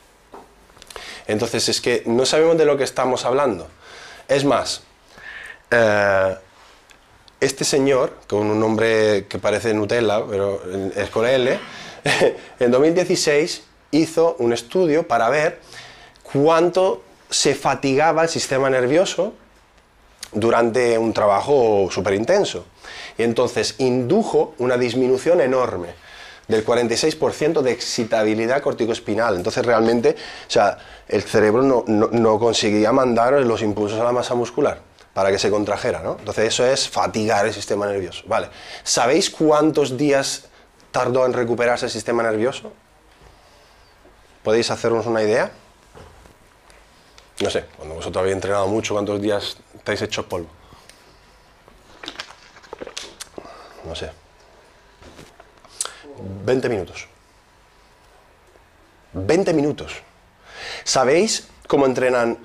Entonces 1.26 1.68
es 1.68 1.80
que 1.80 2.02
no 2.06 2.26
sabemos 2.26 2.58
de 2.58 2.64
lo 2.64 2.76
que 2.76 2.84
estamos 2.84 3.24
hablando. 3.24 3.68
Es 4.28 4.44
más, 4.44 4.82
eh, 5.70 6.36
este 7.40 7.64
señor, 7.64 8.18
con 8.28 8.50
un 8.50 8.60
nombre 8.60 9.26
que 9.28 9.38
parece 9.38 9.74
Nutella, 9.74 10.22
pero 10.28 10.62
es 10.94 11.10
con 11.10 11.26
L, 11.26 11.58
en 12.60 12.70
2016 12.70 13.62
hizo 13.90 14.36
un 14.38 14.52
estudio 14.52 15.06
para 15.06 15.28
ver 15.28 15.60
cuánto 16.22 17.02
se 17.30 17.54
fatigaba 17.54 18.22
el 18.22 18.28
sistema 18.28 18.70
nervioso 18.70 19.34
durante 20.32 20.96
un 20.98 21.12
trabajo 21.12 21.88
súper 21.90 22.14
intenso. 22.14 22.64
Y 23.18 23.22
entonces 23.22 23.74
indujo 23.78 24.54
una 24.58 24.76
disminución 24.76 25.40
enorme 25.40 25.88
del 26.48 26.64
46% 26.66 27.60
de 27.62 27.70
excitabilidad 27.72 28.62
corticoespinal. 28.62 29.36
Entonces 29.36 29.64
realmente, 29.64 30.16
o 30.46 30.50
sea, 30.50 30.78
el 31.08 31.22
cerebro 31.22 31.62
no, 31.62 31.84
no- 31.86 32.08
no 32.12 32.38
conseguía 32.38 32.92
mandar 32.92 33.32
los 33.34 33.62
impulsos 33.62 34.00
a 34.00 34.04
la 34.04 34.12
masa 34.12 34.34
muscular 34.34 34.80
para 35.14 35.30
que 35.30 35.38
se 35.38 35.50
contrajera, 35.50 36.00
¿no? 36.00 36.16
Entonces 36.18 36.46
eso 36.46 36.64
es 36.66 36.88
fatigar 36.88 37.46
el 37.46 37.52
sistema 37.52 37.86
nervioso. 37.86 38.22
Vale. 38.26 38.48
¿Sabéis 38.82 39.30
cuántos 39.30 39.96
días 39.96 40.46
tardó 40.90 41.26
en 41.26 41.32
recuperarse 41.32 41.86
el 41.86 41.92
sistema 41.92 42.22
nervioso? 42.22 42.72
¿Podéis 44.42 44.70
hacernos 44.70 45.06
una 45.06 45.22
idea? 45.22 45.52
No 47.40 47.50
sé, 47.50 47.64
cuando 47.76 47.94
vosotros 47.96 48.20
habéis 48.20 48.34
entrenado 48.34 48.66
mucho, 48.68 48.94
¿cuántos 48.94 49.20
días 49.20 49.56
estáis 49.76 50.00
hechos 50.02 50.24
polvo? 50.26 50.48
No 53.84 53.94
sé. 53.94 54.10
20 56.44 56.68
minutos. 56.68 57.08
20 59.12 59.52
minutos. 59.52 60.02
¿Sabéis 60.84 61.48
cómo 61.66 61.86
entrenan 61.86 62.38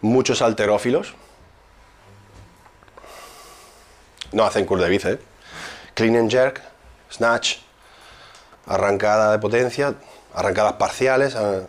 muchos 0.00 0.42
alterófilos? 0.42 1.14
No 4.32 4.44
hacen 4.44 4.66
curl 4.66 4.80
de 4.80 4.88
bíceps. 4.88 5.22
Clean 5.94 6.16
and 6.16 6.30
jerk, 6.30 6.60
snatch, 7.10 7.58
arrancada 8.66 9.30
de 9.32 9.38
potencia, 9.38 9.94
arrancadas 10.34 10.72
parciales, 10.74 11.36
eh, 11.38 11.66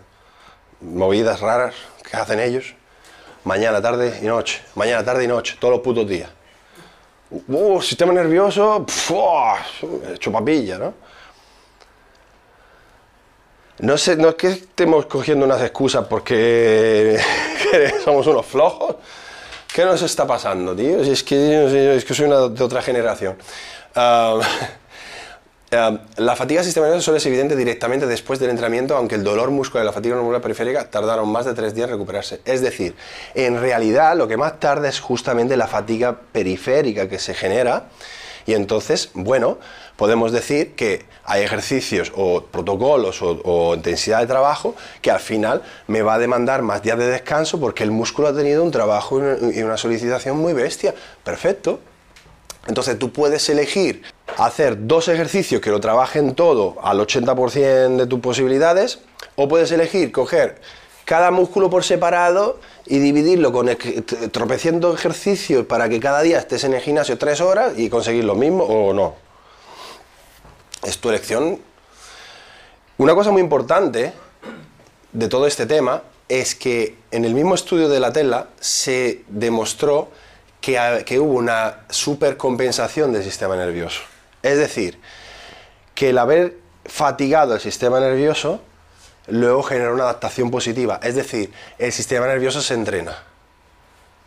movidas 0.81 1.41
raras 1.41 1.75
que 2.09 2.17
hacen 2.17 2.39
ellos. 2.39 2.73
Mañana, 3.43 3.81
tarde 3.81 4.19
y 4.21 4.25
noche. 4.25 4.63
Mañana, 4.73 5.03
tarde 5.05 5.25
y 5.25 5.27
noche, 5.27 5.57
todos 5.59 5.73
los 5.73 5.81
putos 5.81 6.07
días. 6.07 6.29
Uh, 7.29 7.81
sistema 7.81 8.13
nervioso, 8.13 8.85
pf, 8.85 9.13
oh, 9.15 9.55
hecho 10.13 10.31
papilla, 10.31 10.77
¿no? 10.77 10.93
No 13.79 13.97
sé, 13.97 14.15
no 14.15 14.29
es 14.29 14.35
que 14.35 14.47
estemos 14.47 15.05
cogiendo 15.05 15.45
unas 15.45 15.61
excusas 15.61 16.07
porque 16.07 17.19
que 17.71 17.93
somos 18.03 18.25
unos 18.27 18.45
flojos. 18.45 18.95
¿Qué 19.73 19.83
nos 19.83 20.01
está 20.01 20.25
pasando, 20.25 20.73
tío? 20.73 21.01
Es 21.01 21.21
que, 21.23 21.95
es 21.97 22.05
que 22.05 22.13
soy 22.13 22.27
una, 22.27 22.47
de 22.47 22.63
otra 22.63 22.81
generación. 22.81 23.35
Ah, 23.93 24.39
ah, 25.73 25.97
la 26.15 26.35
fatiga 26.37 26.61
nervioso 26.61 27.01
solo 27.01 27.17
es 27.17 27.25
evidente 27.25 27.57
directamente 27.57 28.07
después 28.07 28.39
del 28.39 28.51
entrenamiento, 28.51 28.95
aunque 28.95 29.15
el 29.15 29.25
dolor 29.25 29.51
muscular 29.51 29.83
y 29.83 29.87
la 29.87 29.91
fatiga 29.91 30.15
muscular 30.15 30.41
periférica 30.41 30.89
tardaron 30.89 31.27
más 31.29 31.43
de 31.43 31.53
tres 31.53 31.75
días 31.75 31.89
en 31.89 31.95
recuperarse. 31.95 32.39
Es 32.45 32.61
decir, 32.61 32.95
en 33.33 33.59
realidad 33.59 34.15
lo 34.15 34.29
que 34.29 34.37
más 34.37 34.57
tarda 34.61 34.87
es 34.87 35.01
justamente 35.01 35.57
la 35.57 35.67
fatiga 35.67 36.17
periférica 36.31 37.09
que 37.09 37.19
se 37.19 37.33
genera. 37.33 37.89
Y 38.45 38.53
entonces, 38.53 39.09
bueno, 39.13 39.57
podemos 39.97 40.31
decir 40.31 40.75
que 40.75 41.05
hay 41.23 41.41
ejercicios 41.43 42.11
o 42.15 42.41
protocolos 42.43 43.19
o, 43.21 43.73
intensidad 43.75 44.19
de 44.19 44.27
trabajo 44.27 44.75
que 45.01 45.09
al 45.11 45.19
final 45.19 45.63
me 45.87 46.01
va 46.01 46.15
a 46.15 46.19
demandar 46.19 46.61
más 46.61 46.83
días 46.83 46.97
de 46.97 47.07
descanso 47.07 47.59
porque 47.59 47.83
el 47.83 47.91
músculo 47.91 48.27
ha 48.27 48.35
tenido 48.35 48.63
un 48.63 48.71
trabajo 48.71 49.19
y 49.19 49.61
una- 49.63 49.77
solicitación 49.77 50.37
muy 50.37 50.53
bestia. 50.53 50.93
Perfecto. 51.23 51.79
Entonces 52.67 52.97
tú 52.97 53.11
puedes 53.11 53.47
elegir 53.49 54.03
hacer 54.37 54.87
dos 54.87 55.07
ejercicios 55.07 55.61
que 55.61 55.69
lo 55.69 55.79
trabajen 55.79 56.33
todo 56.35 56.75
al 56.81 56.99
80% 56.99 57.95
de 57.97 58.07
tus 58.07 58.19
posibilidades 58.19 58.99
o 59.35 59.47
puedes 59.47 59.71
elegir 59.71 60.11
coger 60.11 60.59
cada 61.05 61.29
músculo 61.29 61.69
por 61.69 61.83
separado 61.83 62.59
y 62.87 62.97
dividirlo 62.97 63.51
con 63.51 63.69
tropecientos 64.31 64.95
ejercicios 64.95 65.65
para 65.67 65.87
que 65.89 65.99
cada 65.99 66.21
día 66.21 66.39
estés 66.39 66.63
en 66.63 66.73
el 66.73 66.81
gimnasio 66.81 67.17
tres 67.19 67.41
horas 67.41 67.73
y 67.77 67.89
conseguir 67.89 68.23
lo 68.23 68.33
mismo 68.33 68.63
o 68.63 68.93
no. 68.93 69.24
Es 70.85 70.99
tu 70.99 71.09
elección. 71.09 71.59
Una 72.97 73.15
cosa 73.15 73.31
muy 73.31 73.41
importante 73.41 74.13
de 75.11 75.27
todo 75.27 75.47
este 75.47 75.65
tema 75.65 76.03
es 76.29 76.53
que 76.53 76.95
en 77.09 77.25
el 77.25 77.33
mismo 77.33 77.55
estudio 77.55 77.89
de 77.89 77.99
la 77.99 78.13
tela 78.13 78.49
se 78.59 79.23
demostró 79.27 80.11
que, 80.61 81.03
que 81.05 81.19
hubo 81.19 81.33
una 81.33 81.79
supercompensación 81.89 83.11
del 83.11 83.23
sistema 83.23 83.55
nervioso. 83.55 84.01
Es 84.43 84.59
decir, 84.59 84.99
que 85.95 86.11
el 86.11 86.19
haber 86.19 86.57
fatigado 86.85 87.55
el 87.55 87.61
sistema 87.61 87.99
nervioso 87.99 88.61
luego 89.27 89.63
genera 89.63 89.91
una 89.91 90.03
adaptación 90.03 90.51
positiva. 90.51 90.99
Es 91.01 91.15
decir, 91.15 91.51
el 91.79 91.91
sistema 91.91 92.27
nervioso 92.27 92.61
se 92.61 92.75
entrena. 92.75 93.17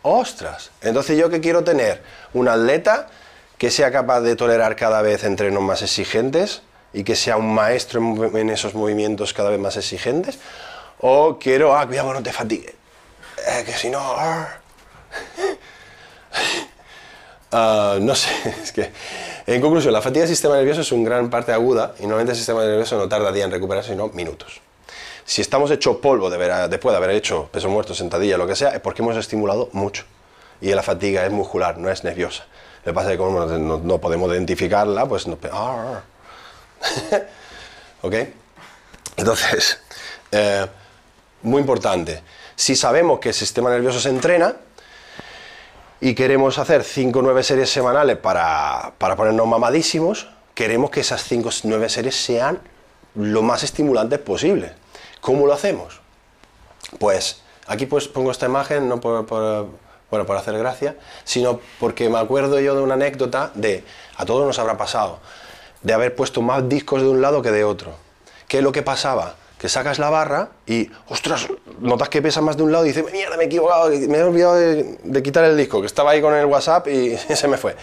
¡Ostras! 0.01 0.71
Entonces 0.81 1.17
yo 1.17 1.29
que 1.29 1.39
quiero 1.39 1.63
tener 1.63 2.03
un 2.33 2.49
atleta 2.49 3.07
que 3.59 3.69
sea 3.69 3.91
capaz 3.91 4.21
de 4.21 4.35
tolerar 4.37 4.75
cada 4.77 5.03
vez 5.03 5.25
entrenos 5.25 5.61
más 5.61 5.81
exigentes 5.83 6.61
y 6.93 7.03
que 7.03 7.15
sea 7.15 7.35
un 7.37 7.53
maestro 7.53 8.01
en, 8.35 8.49
esos 8.49 8.73
movimientos 8.73 9.33
cada 9.33 9.49
vez 9.49 9.59
más 9.59 9.75
exigentes? 9.75 10.39
¿O 10.99 11.37
quiero, 11.37 11.77
ah, 11.77 11.85
cuidado, 11.85 12.13
no 12.13 12.23
te 12.23 12.31
fatigues? 12.31 12.73
Eh, 13.47 13.63
que 13.65 13.73
si 13.73 13.89
no... 13.89 13.99
ah. 17.51 17.97
No 17.99 18.15
sé, 18.15 18.29
es 18.63 18.71
que... 18.71 18.91
En 19.45 19.61
conclusión, 19.61 19.91
la 19.91 20.01
fatiga 20.01 20.21
del 20.21 20.29
sistema 20.29 20.55
nervioso 20.55 20.81
es 20.81 20.91
una 20.91 21.09
gran 21.09 21.29
parte 21.29 21.51
aguda 21.51 21.95
y 21.99 22.03
normalmente 22.03 22.31
el 22.31 22.37
sistema 22.37 22.63
nervioso 22.63 22.97
no 22.97 23.09
tarda 23.09 23.31
días 23.31 23.45
en 23.45 23.51
recuperarse, 23.51 23.89
sino 23.89 24.07
minutos. 24.09 24.61
Si 25.25 25.41
estamos 25.41 25.69
hecho 25.71 25.99
polvo 25.99 26.29
después 26.29 26.93
de 26.93 26.97
haber 26.97 27.09
hecho 27.09 27.49
peso 27.51 27.67
muerto, 27.67 27.93
sentadilla, 27.93 28.37
lo 28.37 28.47
que 28.47 28.55
sea, 28.55 28.69
es 28.69 28.79
porque 28.79 29.01
hemos 29.01 29.17
estimulado 29.17 29.69
mucho. 29.73 30.05
Y 30.61 30.73
la 30.73 30.83
fatiga 30.83 31.25
es 31.25 31.31
muscular, 31.31 31.77
no 31.77 31.89
es 31.89 32.03
nerviosa. 32.03 32.45
Lo 32.85 32.91
que 32.91 32.93
pasa 32.93 33.09
es 33.09 33.13
que 33.13 33.17
como 33.23 33.45
no, 33.45 33.57
no- 33.57 33.77
no 33.77 33.97
podemos 33.99 34.31
identificarla, 34.31 35.05
pues 35.07 35.27
ah, 35.51 36.01
ah. 36.01 36.01
¿Ok? 38.01 38.15
Entonces, 39.17 39.79
eh, 40.31 40.65
muy 41.41 41.59
importante, 41.61 42.21
si 42.55 42.75
sabemos 42.75 43.19
que 43.19 43.29
el 43.29 43.35
sistema 43.35 43.69
nervioso 43.69 43.99
se 43.99 44.09
entrena 44.09 44.55
y 46.01 46.15
queremos 46.15 46.57
hacer 46.57 46.83
5 46.83 47.19
o 47.19 47.21
9 47.21 47.43
series 47.43 47.69
semanales 47.69 48.17
para, 48.17 48.93
para 48.97 49.15
ponernos 49.17 49.45
mamadísimos, 49.47 50.27
queremos 50.55 50.89
que 50.89 51.01
esas 51.01 51.23
5 51.23 51.49
o 51.49 51.51
9 51.63 51.89
series 51.89 52.15
sean 52.15 52.59
lo 53.15 53.41
más 53.41 53.63
estimulantes 53.63 54.19
posible. 54.19 54.73
¿Cómo 55.19 55.45
lo 55.45 55.53
hacemos? 55.53 55.99
Pues 56.97 57.41
aquí 57.67 57.85
pues 57.85 58.07
pongo 58.07 58.31
esta 58.31 58.45
imagen 58.45 58.87
no 58.87 59.01
por, 59.01 59.25
por- 59.25 59.67
bueno, 60.09 60.25
por 60.25 60.37
hacer 60.37 60.57
gracia, 60.57 60.95
sino 61.23 61.59
porque 61.79 62.09
me 62.09 62.17
acuerdo 62.17 62.59
yo 62.59 62.75
de 62.75 62.81
una 62.81 62.95
anécdota 62.95 63.51
de, 63.53 63.83
a 64.17 64.25
todos 64.25 64.45
nos 64.45 64.57
habrá 64.59 64.77
pasado, 64.77 65.19
de 65.81 65.93
haber 65.93 66.15
puesto 66.15 66.41
más 66.41 66.67
discos 66.67 67.01
de 67.01 67.07
un 67.07 67.21
lado 67.21 67.41
que 67.41 67.51
de 67.51 67.63
otro. 67.63 67.93
¿Qué 68.47 68.57
es 68.57 68.63
lo 68.63 68.71
que 68.71 68.81
pasaba? 68.81 69.35
Que 69.59 69.69
sacas 69.69 69.99
la 69.99 70.09
barra 70.09 70.49
y, 70.65 70.89
ostras, 71.09 71.47
notas 71.79 72.09
que 72.09 72.21
pesa 72.21 72.41
más 72.41 72.57
de 72.57 72.63
un 72.63 72.71
lado 72.71 72.85
y 72.85 72.89
dices, 72.89 73.11
mierda, 73.11 73.37
me 73.37 73.43
he 73.43 73.45
equivocado, 73.47 73.89
me 73.89 74.17
he 74.17 74.23
olvidado 74.23 74.55
de, 74.55 74.97
de 75.03 75.23
quitar 75.23 75.43
el 75.43 75.55
disco, 75.57 75.81
que 75.81 75.87
estaba 75.87 76.11
ahí 76.11 76.21
con 76.21 76.33
el 76.33 76.45
WhatsApp 76.45 76.87
y 76.87 77.17
se 77.35 77.47
me 77.47 77.57
fue. 77.57 77.75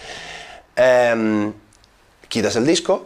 Em, 0.75 1.53
quitas 2.27 2.55
el 2.55 2.65
disco, 2.65 3.05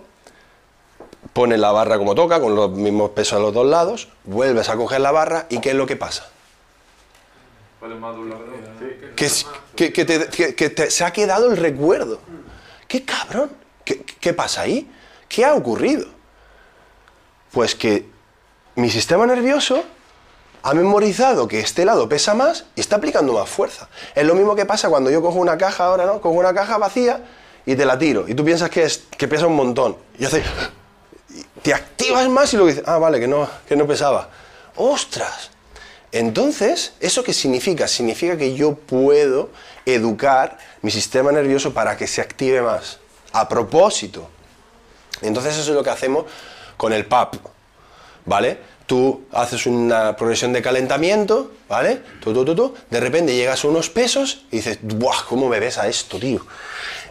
pones 1.34 1.60
la 1.60 1.72
barra 1.72 1.98
como 1.98 2.16
toca, 2.16 2.42
con 2.42 2.56
los 2.56 2.72
mismos 2.72 3.12
pesos 3.12 3.34
a 3.34 3.40
los 3.40 3.54
dos 3.54 3.66
lados, 3.66 4.10
vuelves 4.24 4.70
a 4.70 4.76
coger 4.76 5.02
la 5.02 5.12
barra 5.12 5.46
y 5.50 5.60
¿qué 5.60 5.70
es 5.70 5.76
lo 5.76 5.86
que 5.86 5.96
pasa? 5.96 6.30
Más 7.82 8.16
de 8.16 8.22
un 8.22 8.30
lado. 8.30 8.46
Sí. 8.80 8.91
Que, 9.76 9.94
que- 9.94 10.06
te- 10.06 10.54
que- 10.56 10.70
te- 10.70 10.92
se 10.92 11.04
ha 11.04 11.12
quedado 11.12 11.50
el 11.52 11.58
recuerdo. 11.58 12.20
¡Qué 12.88 13.04
cabrón! 13.06 13.52
¿Qué, 13.86 14.04
qué 14.04 14.34
pasa 14.34 14.62
ahí? 14.62 14.90
¿Qué 15.30 15.46
ha 15.46 15.54
ocurrido? 15.54 16.06
Pues 17.52 17.76
que 17.76 18.06
mi 18.76 18.90
sistema 18.90 19.26
nervioso 19.26 19.84
ha 20.64 20.74
memorizado 20.74 21.48
que 21.48 21.60
este 21.60 21.86
lado 21.86 22.08
pesa 22.08 22.34
más 22.34 22.66
y 22.76 22.82
está 22.82 22.98
aplicando 22.98 23.34
más 23.34 23.50
fuerza. 23.50 23.90
Es 24.16 24.26
lo 24.26 24.36
mismo 24.36 24.56
que 24.56 24.66
pasa 24.66 24.90
cuando 24.90 25.10
yo 25.10 25.22
cojo 25.22 25.40
una 25.40 25.58
caja 25.58 25.86
ahora, 25.86 26.06
¿no? 26.06 26.22
Cojo 26.22 26.36
una 26.36 26.54
caja 26.54 26.78
vacía 26.78 27.24
y 27.66 27.76
te 27.76 27.86
la 27.86 27.98
tiro. 27.98 28.28
Y 28.28 28.34
tú 28.36 28.44
piensas 28.46 28.70
que, 28.70 28.84
es, 28.84 29.04
que 29.18 29.28
pesa 29.28 29.48
un 29.48 29.56
montón. 29.56 29.98
Y 30.20 30.26
hace... 30.26 30.44
y 31.30 31.44
Te 31.62 31.74
activas 31.74 32.28
más 32.30 32.54
y 32.54 32.58
luego 32.58 32.70
dices, 32.70 32.84
ah, 32.88 32.98
vale, 32.98 33.20
que 33.20 33.28
no, 33.28 33.48
que 33.68 33.76
no 33.76 33.88
pesaba. 33.88 34.30
¡Ostras! 34.76 35.51
Entonces, 36.12 36.94
¿eso 37.00 37.24
qué 37.24 37.34
significa? 37.34 37.88
Significa 37.88 38.38
que 38.38 38.54
yo 38.54 38.76
puedo 38.76 39.50
educar 39.86 40.58
mi 40.82 40.92
sistema 40.92 41.32
nervioso 41.32 41.74
para 41.74 41.96
que 41.96 42.08
se 42.08 42.22
active 42.22 42.62
más. 42.62 43.00
A 43.32 43.48
propósito. 43.48 44.28
Entonces 45.22 45.54
eso 45.58 45.72
es 45.72 45.76
lo 45.76 45.84
que 45.84 45.90
hacemos 45.90 46.26
con 46.76 46.92
el 46.92 47.06
PAP, 47.06 47.36
¿vale? 48.26 48.58
Tú 48.88 49.24
haces 49.32 49.66
una 49.68 50.18
progresión 50.18 50.52
de 50.52 50.62
calentamiento, 50.62 51.52
¿vale? 51.70 52.02
Tú, 52.20 52.34
tú, 52.34 52.56
tú. 52.56 52.74
De 52.90 53.00
repente 53.00 53.34
llegas 53.34 53.64
a 53.64 53.70
unos 53.70 53.90
pesos 53.90 54.46
y 54.52 54.58
dices, 54.58 54.80
¡buah! 54.82 55.24
¿Cómo 55.30 55.48
me 55.48 55.62
ves 55.62 55.78
a 55.78 55.88
esto, 55.88 56.20
tío? 56.20 56.46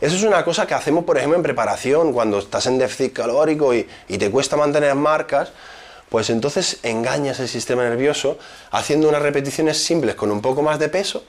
Eso 0.03 0.17
es 0.17 0.23
una 0.25 0.45
cosa 0.45 0.67
que 0.67 0.75
hacemos, 0.75 1.05
por 1.05 1.17
ejemplo, 1.17 1.37
en 1.37 1.43
preparación, 1.43 2.13
cuando 2.13 2.39
estás 2.39 2.67
en 2.67 2.77
déficit 2.77 3.15
calórico 3.15 3.73
y 3.73 3.87
te 4.07 4.31
cuesta 4.31 4.57
mantener 4.57 4.95
marcas, 4.95 5.53
pues 6.11 6.29
entonces 6.29 6.79
engañas 6.83 7.41
el 7.41 7.49
sistema 7.49 7.85
nervioso 7.85 8.39
haciendo 8.71 9.09
unas 9.09 9.23
repeticiones 9.23 9.83
simples 9.83 10.17
con 10.17 10.31
un 10.31 10.43
poco 10.43 10.61
más 10.61 10.79
de 10.79 10.91
peso, 10.91 11.25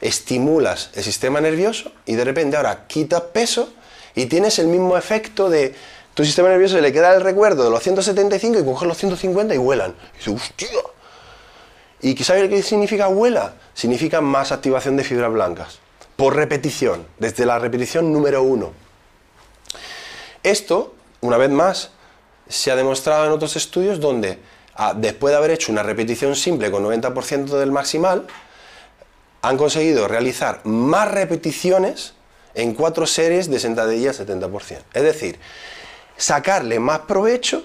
estimulas 0.00 0.90
el 0.94 1.02
sistema 1.02 1.40
nervioso 1.40 1.92
y 2.04 2.14
de 2.14 2.24
repente 2.24 2.56
ahora 2.56 2.86
quitas 2.86 3.22
peso 3.22 3.72
y 4.14 4.26
tienes 4.26 4.58
el 4.58 4.66
mismo 4.66 4.98
efecto 4.98 5.48
de 5.48 5.74
tu 6.18 6.24
sistema 6.24 6.48
nervioso 6.48 6.80
le 6.80 6.92
queda 6.92 7.14
el 7.14 7.20
recuerdo 7.20 7.62
de 7.62 7.70
los 7.70 7.80
175 7.80 8.58
y 8.58 8.64
coges 8.64 8.88
los 8.88 8.98
150 8.98 9.54
y 9.54 9.58
vuelan. 9.58 9.94
Y 10.14 10.18
dices, 10.18 10.34
¡hostia! 10.34 10.68
¿Y 12.00 12.16
sabes 12.24 12.48
qué 12.48 12.60
significa 12.60 13.06
vuela? 13.06 13.54
Significa 13.72 14.20
más 14.20 14.50
activación 14.50 14.96
de 14.96 15.04
fibras 15.04 15.32
blancas. 15.32 15.78
Por 16.16 16.34
repetición, 16.34 17.06
desde 17.20 17.46
la 17.46 17.60
repetición 17.60 18.12
número 18.12 18.42
uno. 18.42 18.72
Esto, 20.42 20.94
una 21.20 21.36
vez 21.36 21.50
más, 21.50 21.92
se 22.48 22.70
ha 22.70 22.76
demostrado 22.76 23.26
en 23.26 23.32
otros 23.32 23.56
estudios 23.56 24.00
donde, 24.00 24.38
ah, 24.74 24.94
después 24.96 25.32
de 25.32 25.38
haber 25.38 25.50
hecho 25.50 25.72
una 25.72 25.82
repetición 25.82 26.34
simple 26.34 26.70
con 26.70 26.84
90% 26.84 27.58
del 27.58 27.72
maximal, 27.72 28.26
han 29.42 29.56
conseguido 29.56 30.08
realizar 30.08 30.60
más 30.64 31.10
repeticiones 31.10 32.14
en 32.54 32.74
cuatro 32.74 33.06
series 33.06 33.50
de 33.50 33.60
sentadilla 33.60 34.12
70%. 34.12 34.82
Es 34.92 35.02
decir, 35.02 35.38
sacarle 36.16 36.80
más 36.80 37.00
provecho 37.00 37.64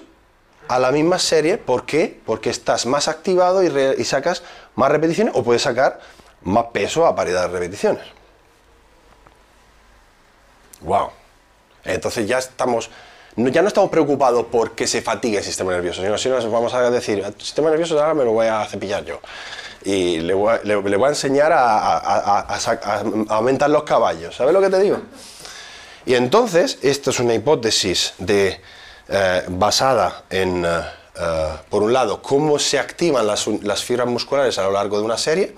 a 0.68 0.78
la 0.78 0.92
misma 0.92 1.18
serie. 1.18 1.58
¿Por 1.58 1.84
qué? 1.84 2.20
Porque 2.24 2.50
estás 2.50 2.86
más 2.86 3.08
activado 3.08 3.62
y, 3.62 4.00
y 4.00 4.04
sacas 4.04 4.42
más 4.74 4.90
repeticiones 4.90 5.34
o 5.36 5.42
puedes 5.42 5.62
sacar 5.62 6.00
más 6.42 6.66
peso 6.72 7.06
a 7.06 7.16
paridad 7.16 7.42
de 7.42 7.48
repeticiones. 7.48 8.04
¡Wow! 10.80 11.10
Entonces 11.84 12.26
ya 12.26 12.38
estamos, 12.38 12.90
no- 13.36 13.48
ya 13.48 13.62
no 13.62 13.68
estamos 13.68 13.90
preocupados 13.90 14.46
por 14.46 14.72
que 14.72 14.86
se 14.86 15.02
fatigue 15.02 15.38
el 15.38 15.44
sistema 15.44 15.72
nervioso, 15.72 16.02
sino 16.02 16.16
si 16.18 16.28
nos 16.28 16.50
vamos 16.50 16.72
a 16.74 16.90
decir, 16.90 17.18
el 17.24 17.34
sistema 17.40 17.70
nervioso 17.70 17.98
ahora 18.00 18.14
me 18.14 18.24
lo 18.24 18.32
voy 18.32 18.46
a 18.46 18.64
cepillar 18.66 19.04
yo. 19.04 19.20
Y 19.84 20.20
le 20.20 20.32
voy 20.34 20.54
a, 20.54 20.60
le- 20.64 20.76
voy 20.76 21.04
a 21.04 21.08
enseñar 21.08 21.52
a, 21.52 21.98
a- 21.98 22.40
a- 22.40 23.04
aumentar 23.28 23.68
los 23.70 23.82
caballos. 23.82 24.34
¿Sabes 24.36 24.54
lo 24.54 24.60
que 24.60 24.70
te 24.70 24.80
digo? 24.80 24.98
Y 26.06 26.14
entonces, 26.14 26.78
esto 26.82 27.10
es 27.10 27.18
una 27.20 27.34
hipótesis 27.34 28.14
de, 28.18 28.60
eh, 29.08 29.42
basada 29.48 30.24
en, 30.30 30.64
eh, 30.64 30.68
eh, 31.20 31.48
por 31.70 31.82
un 31.82 31.92
lado, 31.92 32.22
cómo 32.22 32.58
se 32.58 32.78
activan 32.78 33.26
las 33.26 33.84
fibras 33.84 34.06
musculares 34.08 34.58
a 34.58 34.62
lo 34.64 34.72
largo 34.72 34.98
de 34.98 35.04
una 35.04 35.18
serie, 35.18 35.54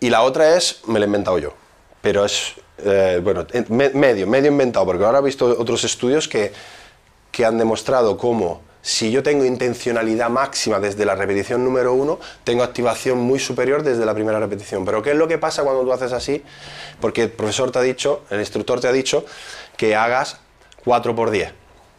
y 0.00 0.10
la 0.10 0.22
otra 0.22 0.56
es, 0.56 0.80
me 0.86 0.98
la 0.98 1.04
he 1.04 1.08
inventado 1.08 1.38
yo, 1.38 1.54
pero 2.02 2.24
es, 2.24 2.52
eh, 2.78 3.20
bueno, 3.22 3.46
en- 3.52 3.66
me- 3.68 3.90
medio, 3.90 4.26
medio 4.26 4.50
inventado, 4.50 4.84
porque 4.86 5.04
ahora 5.04 5.18
he 5.18 5.22
visto 5.22 5.46
otros 5.58 5.82
estudios 5.84 6.28
que, 6.28 6.52
que 7.30 7.44
han 7.44 7.58
demostrado 7.58 8.16
cómo 8.16 8.62
si 8.82 9.10
yo 9.10 9.20
tengo 9.22 9.44
intencionalidad 9.44 10.30
máxima 10.30 10.78
desde 10.78 11.04
la 11.04 11.16
repetición 11.16 11.64
número 11.64 11.92
uno, 11.92 12.20
tengo 12.44 12.62
activación 12.62 13.18
muy 13.18 13.40
superior 13.40 13.82
desde 13.82 14.06
la 14.06 14.14
primera 14.14 14.38
repetición. 14.38 14.84
Pero 14.84 15.02
¿qué 15.02 15.10
es 15.10 15.16
lo 15.16 15.26
que 15.26 15.38
pasa 15.38 15.64
cuando 15.64 15.82
tú 15.82 15.92
haces 15.92 16.12
así? 16.12 16.44
Porque 17.00 17.24
el 17.24 17.30
profesor 17.30 17.72
te 17.72 17.80
ha 17.80 17.82
dicho, 17.82 18.22
el 18.30 18.38
instructor 18.38 18.78
te 18.80 18.86
ha 18.86 18.92
dicho 18.92 19.24
que 19.76 19.96
hagas 19.96 20.38
4 20.84 21.16
por 21.16 21.30
10. 21.30 21.52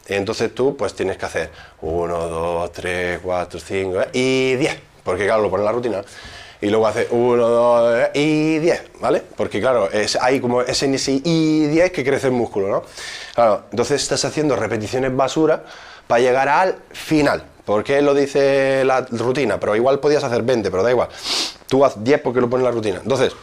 Entonces 0.08 0.56
tú 0.56 0.78
pues 0.78 0.94
tienes 0.94 1.18
que 1.18 1.26
hacer 1.26 1.52
1, 1.82 2.28
2, 2.30 2.72
3, 2.72 3.20
4, 3.22 3.60
5 3.60 4.00
y 4.14 4.56
10. 4.56 4.80
Porque 5.04 5.26
claro, 5.26 5.42
lo 5.42 5.50
pone 5.50 5.64
en 5.64 5.66
la 5.66 5.72
rutina. 5.74 6.02
Y 6.62 6.70
luego 6.70 6.88
hace 6.88 7.08
1, 7.12 7.48
2 7.48 8.10
y 8.16 8.60
10, 8.60 8.84
¿vale? 9.00 9.22
Porque 9.36 9.60
claro, 9.60 9.92
es, 9.92 10.16
hay 10.16 10.40
como 10.40 10.62
ese 10.62 10.88
y 11.24 11.68
10 11.68 11.92
que 11.92 12.04
crece 12.04 12.28
el 12.28 12.34
músculo, 12.34 12.68
¿no? 12.68 12.84
Claro, 13.36 13.64
entonces 13.72 14.02
estás 14.02 14.26
haciendo 14.26 14.56
repeticiones 14.56 15.16
basura 15.16 15.64
para 16.08 16.22
llegar 16.22 16.50
al 16.50 16.78
final. 16.92 17.44
Porque 17.68 18.02
lo 18.02 18.14
dice 18.14 18.84
la 18.86 19.02
rutina, 19.02 19.60
pero 19.60 19.76
igual 19.76 20.00
podías 20.00 20.24
hacer 20.24 20.42
20, 20.42 20.72
pero 20.72 20.84
da 20.84 20.90
igual. 20.90 21.10
Tú 21.68 21.84
haz 21.84 22.02
10 22.02 22.22
porque 22.22 22.40
lo 22.40 22.50
pone 22.50 22.64
la 22.64 22.72
rutina. 22.72 23.02
Entonces, 23.04 23.34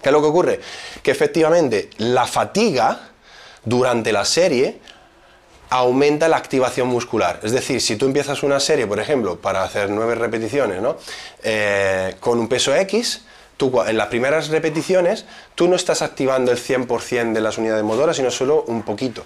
¿qué 0.00 0.08
es 0.08 0.12
lo 0.12 0.20
que 0.20 0.28
ocurre? 0.28 0.60
Que 1.02 1.10
efectivamente 1.10 1.90
la 1.98 2.26
fatiga 2.28 3.10
durante 3.64 4.12
la 4.12 4.24
serie 4.24 4.78
aumenta 5.70 6.28
la 6.28 6.36
activación 6.36 6.88
muscular. 6.88 7.40
Es 7.42 7.52
decir, 7.52 7.80
si 7.80 7.96
tú 7.96 8.06
empiezas 8.06 8.42
una 8.42 8.58
serie, 8.60 8.86
por 8.86 8.98
ejemplo, 8.98 9.40
para 9.40 9.62
hacer 9.62 9.88
nueve 9.88 10.16
repeticiones, 10.16 10.82
¿no? 10.82 10.96
Eh, 11.42 12.16
con 12.20 12.38
un 12.40 12.48
peso 12.48 12.74
X, 12.74 13.24
tú 13.56 13.80
en 13.86 13.96
las 13.96 14.08
primeras 14.08 14.48
repeticiones, 14.48 15.26
tú 15.54 15.68
no 15.68 15.76
estás 15.76 16.02
activando 16.02 16.50
el 16.50 16.58
100% 16.58 17.32
de 17.32 17.40
las 17.40 17.56
unidades 17.56 17.84
motoras, 17.84 18.16
sino 18.16 18.30
solo 18.32 18.64
un 18.66 18.82
poquito. 18.82 19.24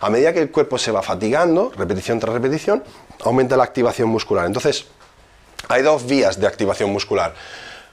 A 0.00 0.08
medida 0.08 0.32
que 0.32 0.40
el 0.40 0.50
cuerpo 0.50 0.78
se 0.78 0.90
va 0.92 1.02
fatigando, 1.02 1.70
repetición 1.76 2.18
tras 2.18 2.32
repetición, 2.32 2.82
aumenta 3.20 3.56
la 3.56 3.64
activación 3.64 4.08
muscular. 4.08 4.46
Entonces, 4.46 4.86
hay 5.68 5.82
dos 5.82 6.06
vías 6.06 6.40
de 6.40 6.46
activación 6.46 6.90
muscular. 6.90 7.34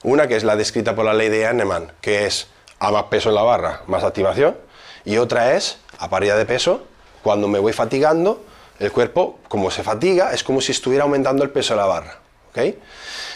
Una 0.02 0.26
que 0.26 0.36
es 0.36 0.44
la 0.44 0.56
descrita 0.56 0.94
por 0.94 1.04
la 1.04 1.12
ley 1.12 1.28
de 1.28 1.42
Kahneman, 1.42 1.92
que 2.00 2.24
es 2.26 2.46
a 2.78 2.90
más 2.90 3.04
peso 3.04 3.28
en 3.28 3.34
la 3.34 3.42
barra, 3.42 3.82
más 3.86 4.04
activación. 4.04 4.56
Y 5.04 5.18
otra 5.18 5.54
es, 5.54 5.78
a 5.98 6.08
paridad 6.08 6.38
de 6.38 6.46
peso, 6.46 6.86
Cuando 7.22 7.48
me 7.48 7.58
voy 7.58 7.72
fatigando, 7.72 8.44
el 8.78 8.90
cuerpo, 8.92 9.38
como 9.48 9.70
se 9.70 9.82
fatiga, 9.82 10.32
es 10.32 10.42
como 10.42 10.60
si 10.60 10.72
estuviera 10.72 11.04
aumentando 11.04 11.44
el 11.44 11.50
peso 11.50 11.74
de 11.74 11.80
la 11.80 11.86
barra. 11.86 12.18
¿ok? 12.50 12.74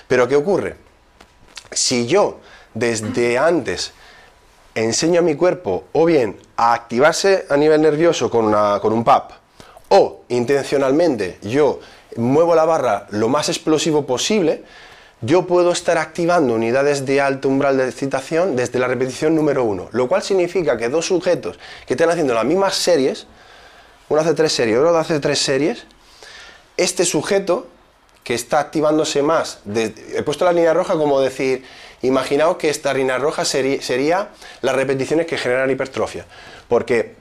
Pero 0.08 0.26
¿qué 0.28 0.36
ocurre? 0.36 0.76
Si 1.70 2.06
yo 2.06 2.40
desde 2.72 3.38
antes 3.38 3.92
enseño 4.74 5.20
a 5.20 5.22
mi 5.22 5.34
cuerpo 5.36 5.84
o 5.92 6.04
bien 6.04 6.36
a 6.56 6.72
activarse 6.72 7.46
a 7.48 7.56
nivel 7.56 7.80
nervioso 7.82 8.30
con, 8.30 8.46
una- 8.46 8.80
con 8.80 8.92
un 8.92 9.04
PAP 9.04 9.30
o 9.90 10.22
intencionalmente 10.28 11.38
yo 11.42 11.80
muevo 12.16 12.54
la 12.54 12.64
barra 12.64 13.06
lo 13.10 13.28
más 13.28 13.48
explosivo 13.48 14.06
posible, 14.06 14.64
yo 15.20 15.46
puedo 15.46 15.70
estar 15.72 15.96
activando 15.98 16.54
unidades 16.54 17.06
de 17.06 17.20
alto 17.20 17.48
umbral 17.48 17.76
de 17.76 17.88
excitación 17.88 18.56
desde 18.56 18.78
la 18.78 18.88
repetición 18.88 19.34
número 19.34 19.64
uno, 19.64 19.88
lo 19.92 20.08
cual 20.08 20.22
significa 20.22 20.76
que 20.76 20.88
dos 20.88 21.06
sujetos 21.06 21.58
que 21.86 21.94
estén 21.94 22.10
haciendo 22.10 22.34
las 22.34 22.44
mismas 22.44 22.74
series, 22.74 23.26
uno 24.08 24.20
hace 24.20 24.34
tres 24.34 24.52
series, 24.52 24.78
hace 24.78 25.20
tres 25.20 25.38
series, 25.38 25.84
este 26.76 27.04
sujeto 27.04 27.68
que 28.22 28.34
está 28.34 28.58
activándose 28.58 29.22
más, 29.22 29.60
he 29.74 30.22
puesto 30.22 30.44
la 30.44 30.52
línea 30.52 30.72
roja 30.72 30.94
como 30.94 31.20
decir, 31.20 31.64
imaginaos 32.02 32.56
que 32.56 32.70
esta 32.70 32.92
línea 32.94 33.18
roja 33.18 33.44
sería 33.44 34.30
las 34.62 34.74
repeticiones 34.74 35.26
que 35.26 35.36
generan 35.36 35.70
hipertrofia, 35.70 36.24
porque 36.68 37.16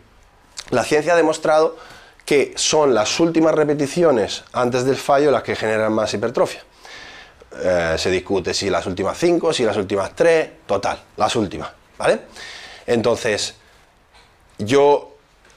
la 0.70 0.84
ciencia 0.84 1.14
ha 1.14 1.18
demostrado 1.18 1.78
que 2.26 2.54
son 2.56 2.94
las 2.94 3.20
últimas 3.20 3.54
repeticiones 3.54 4.44
antes 4.54 4.86
del 4.86 4.96
fallo 4.96 5.30
las 5.30 5.44
que 5.44 5.56
generan 5.56 5.92
más 5.92 6.14
hipertrofia. 6.14 6.64
Eh, 7.62 7.96
se 7.98 8.10
discute 8.10 8.54
si 8.54 8.70
las 8.70 8.86
últimas 8.86 9.18
cinco, 9.18 9.54
si 9.54 9.64
las 9.64 9.78
últimas 9.78 10.16
tres, 10.16 10.50
total, 10.66 11.04
las 11.18 11.36
últimas, 11.36 11.70
¿vale? 11.98 12.22
Entonces, 12.88 13.56
yo 14.58 15.13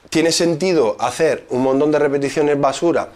tiene 0.09 0.31
sentido 0.31 0.95
hacer 0.99 1.45
un 1.49 1.63
montón 1.63 1.91
de 1.91 1.99
repeticiones 1.99 2.59
basura 2.59 3.09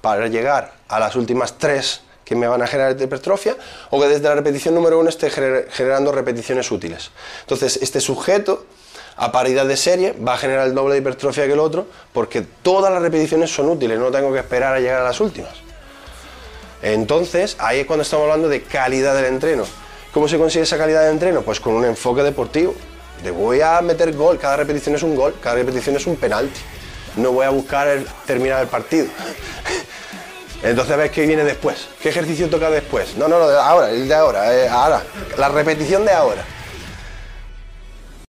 para 0.00 0.26
llegar 0.28 0.74
a 0.88 1.00
las 1.00 1.16
últimas 1.16 1.58
tres 1.58 2.02
que 2.24 2.34
me 2.34 2.48
van 2.48 2.60
a 2.62 2.66
generar 2.66 3.00
hipertrofia 3.00 3.56
o 3.90 4.00
que 4.00 4.08
desde 4.08 4.24
la 4.28 4.34
repetición 4.34 4.74
número 4.74 4.98
uno 4.98 5.08
esté 5.08 5.30
gener- 5.30 5.68
generando 5.70 6.10
repeticiones 6.12 6.70
útiles. 6.70 7.10
Entonces, 7.42 7.78
este 7.80 8.00
sujeto 8.00 8.66
a 9.16 9.32
paridad 9.32 9.64
de 9.64 9.76
serie 9.76 10.12
va 10.12 10.34
a 10.34 10.36
generar 10.36 10.66
el 10.66 10.74
doble 10.74 10.94
de 10.94 11.00
hipertrofia 11.00 11.46
que 11.46 11.52
el 11.52 11.60
otro 11.60 11.86
porque 12.12 12.42
todas 12.42 12.92
las 12.92 13.00
repeticiones 13.00 13.54
son 13.54 13.68
útiles, 13.68 13.98
no 13.98 14.10
tengo 14.10 14.32
que 14.32 14.40
esperar 14.40 14.74
a 14.74 14.80
llegar 14.80 15.00
a 15.00 15.04
las 15.04 15.20
últimas. 15.20 15.52
Entonces, 16.82 17.56
ahí 17.58 17.80
es 17.80 17.86
cuando 17.86 18.02
estamos 18.02 18.24
hablando 18.24 18.48
de 18.48 18.62
calidad 18.62 19.14
del 19.14 19.26
entreno. 19.26 19.64
¿Cómo 20.12 20.28
se 20.28 20.36
consigue 20.38 20.64
esa 20.64 20.78
calidad 20.78 21.02
de 21.04 21.10
entreno? 21.10 21.42
Pues 21.42 21.60
con 21.60 21.74
un 21.74 21.84
enfoque 21.84 22.22
deportivo. 22.22 22.74
De 23.22 23.30
voy 23.30 23.60
a 23.60 23.80
meter 23.80 24.12
gol, 24.14 24.38
cada 24.38 24.56
repetición 24.56 24.94
es 24.94 25.02
un 25.02 25.14
gol, 25.16 25.34
cada 25.42 25.56
repetición 25.56 25.96
es 25.96 26.06
un 26.06 26.16
penalti. 26.16 26.60
No 27.16 27.32
voy 27.32 27.46
a 27.46 27.50
buscar 27.50 27.86
el- 27.88 28.06
terminar 28.26 28.60
el 28.62 28.68
partido. 28.68 29.06
Entonces 30.62 30.92
a 30.92 30.96
ver 30.96 31.10
qué 31.10 31.26
viene 31.26 31.44
después. 31.44 31.86
¿Qué 32.00 32.08
ejercicio 32.08 32.48
toca 32.48 32.70
después? 32.70 33.16
No, 33.16 33.28
no, 33.28 33.38
no, 33.38 33.44
ahora, 33.46 33.90
el 33.90 34.08
de 34.08 34.14
ahora, 34.14 34.54
eh, 34.54 34.68
ahora. 34.68 35.02
La 35.38 35.48
repetición 35.48 36.04
de 36.04 36.12
ahora. 36.12 36.44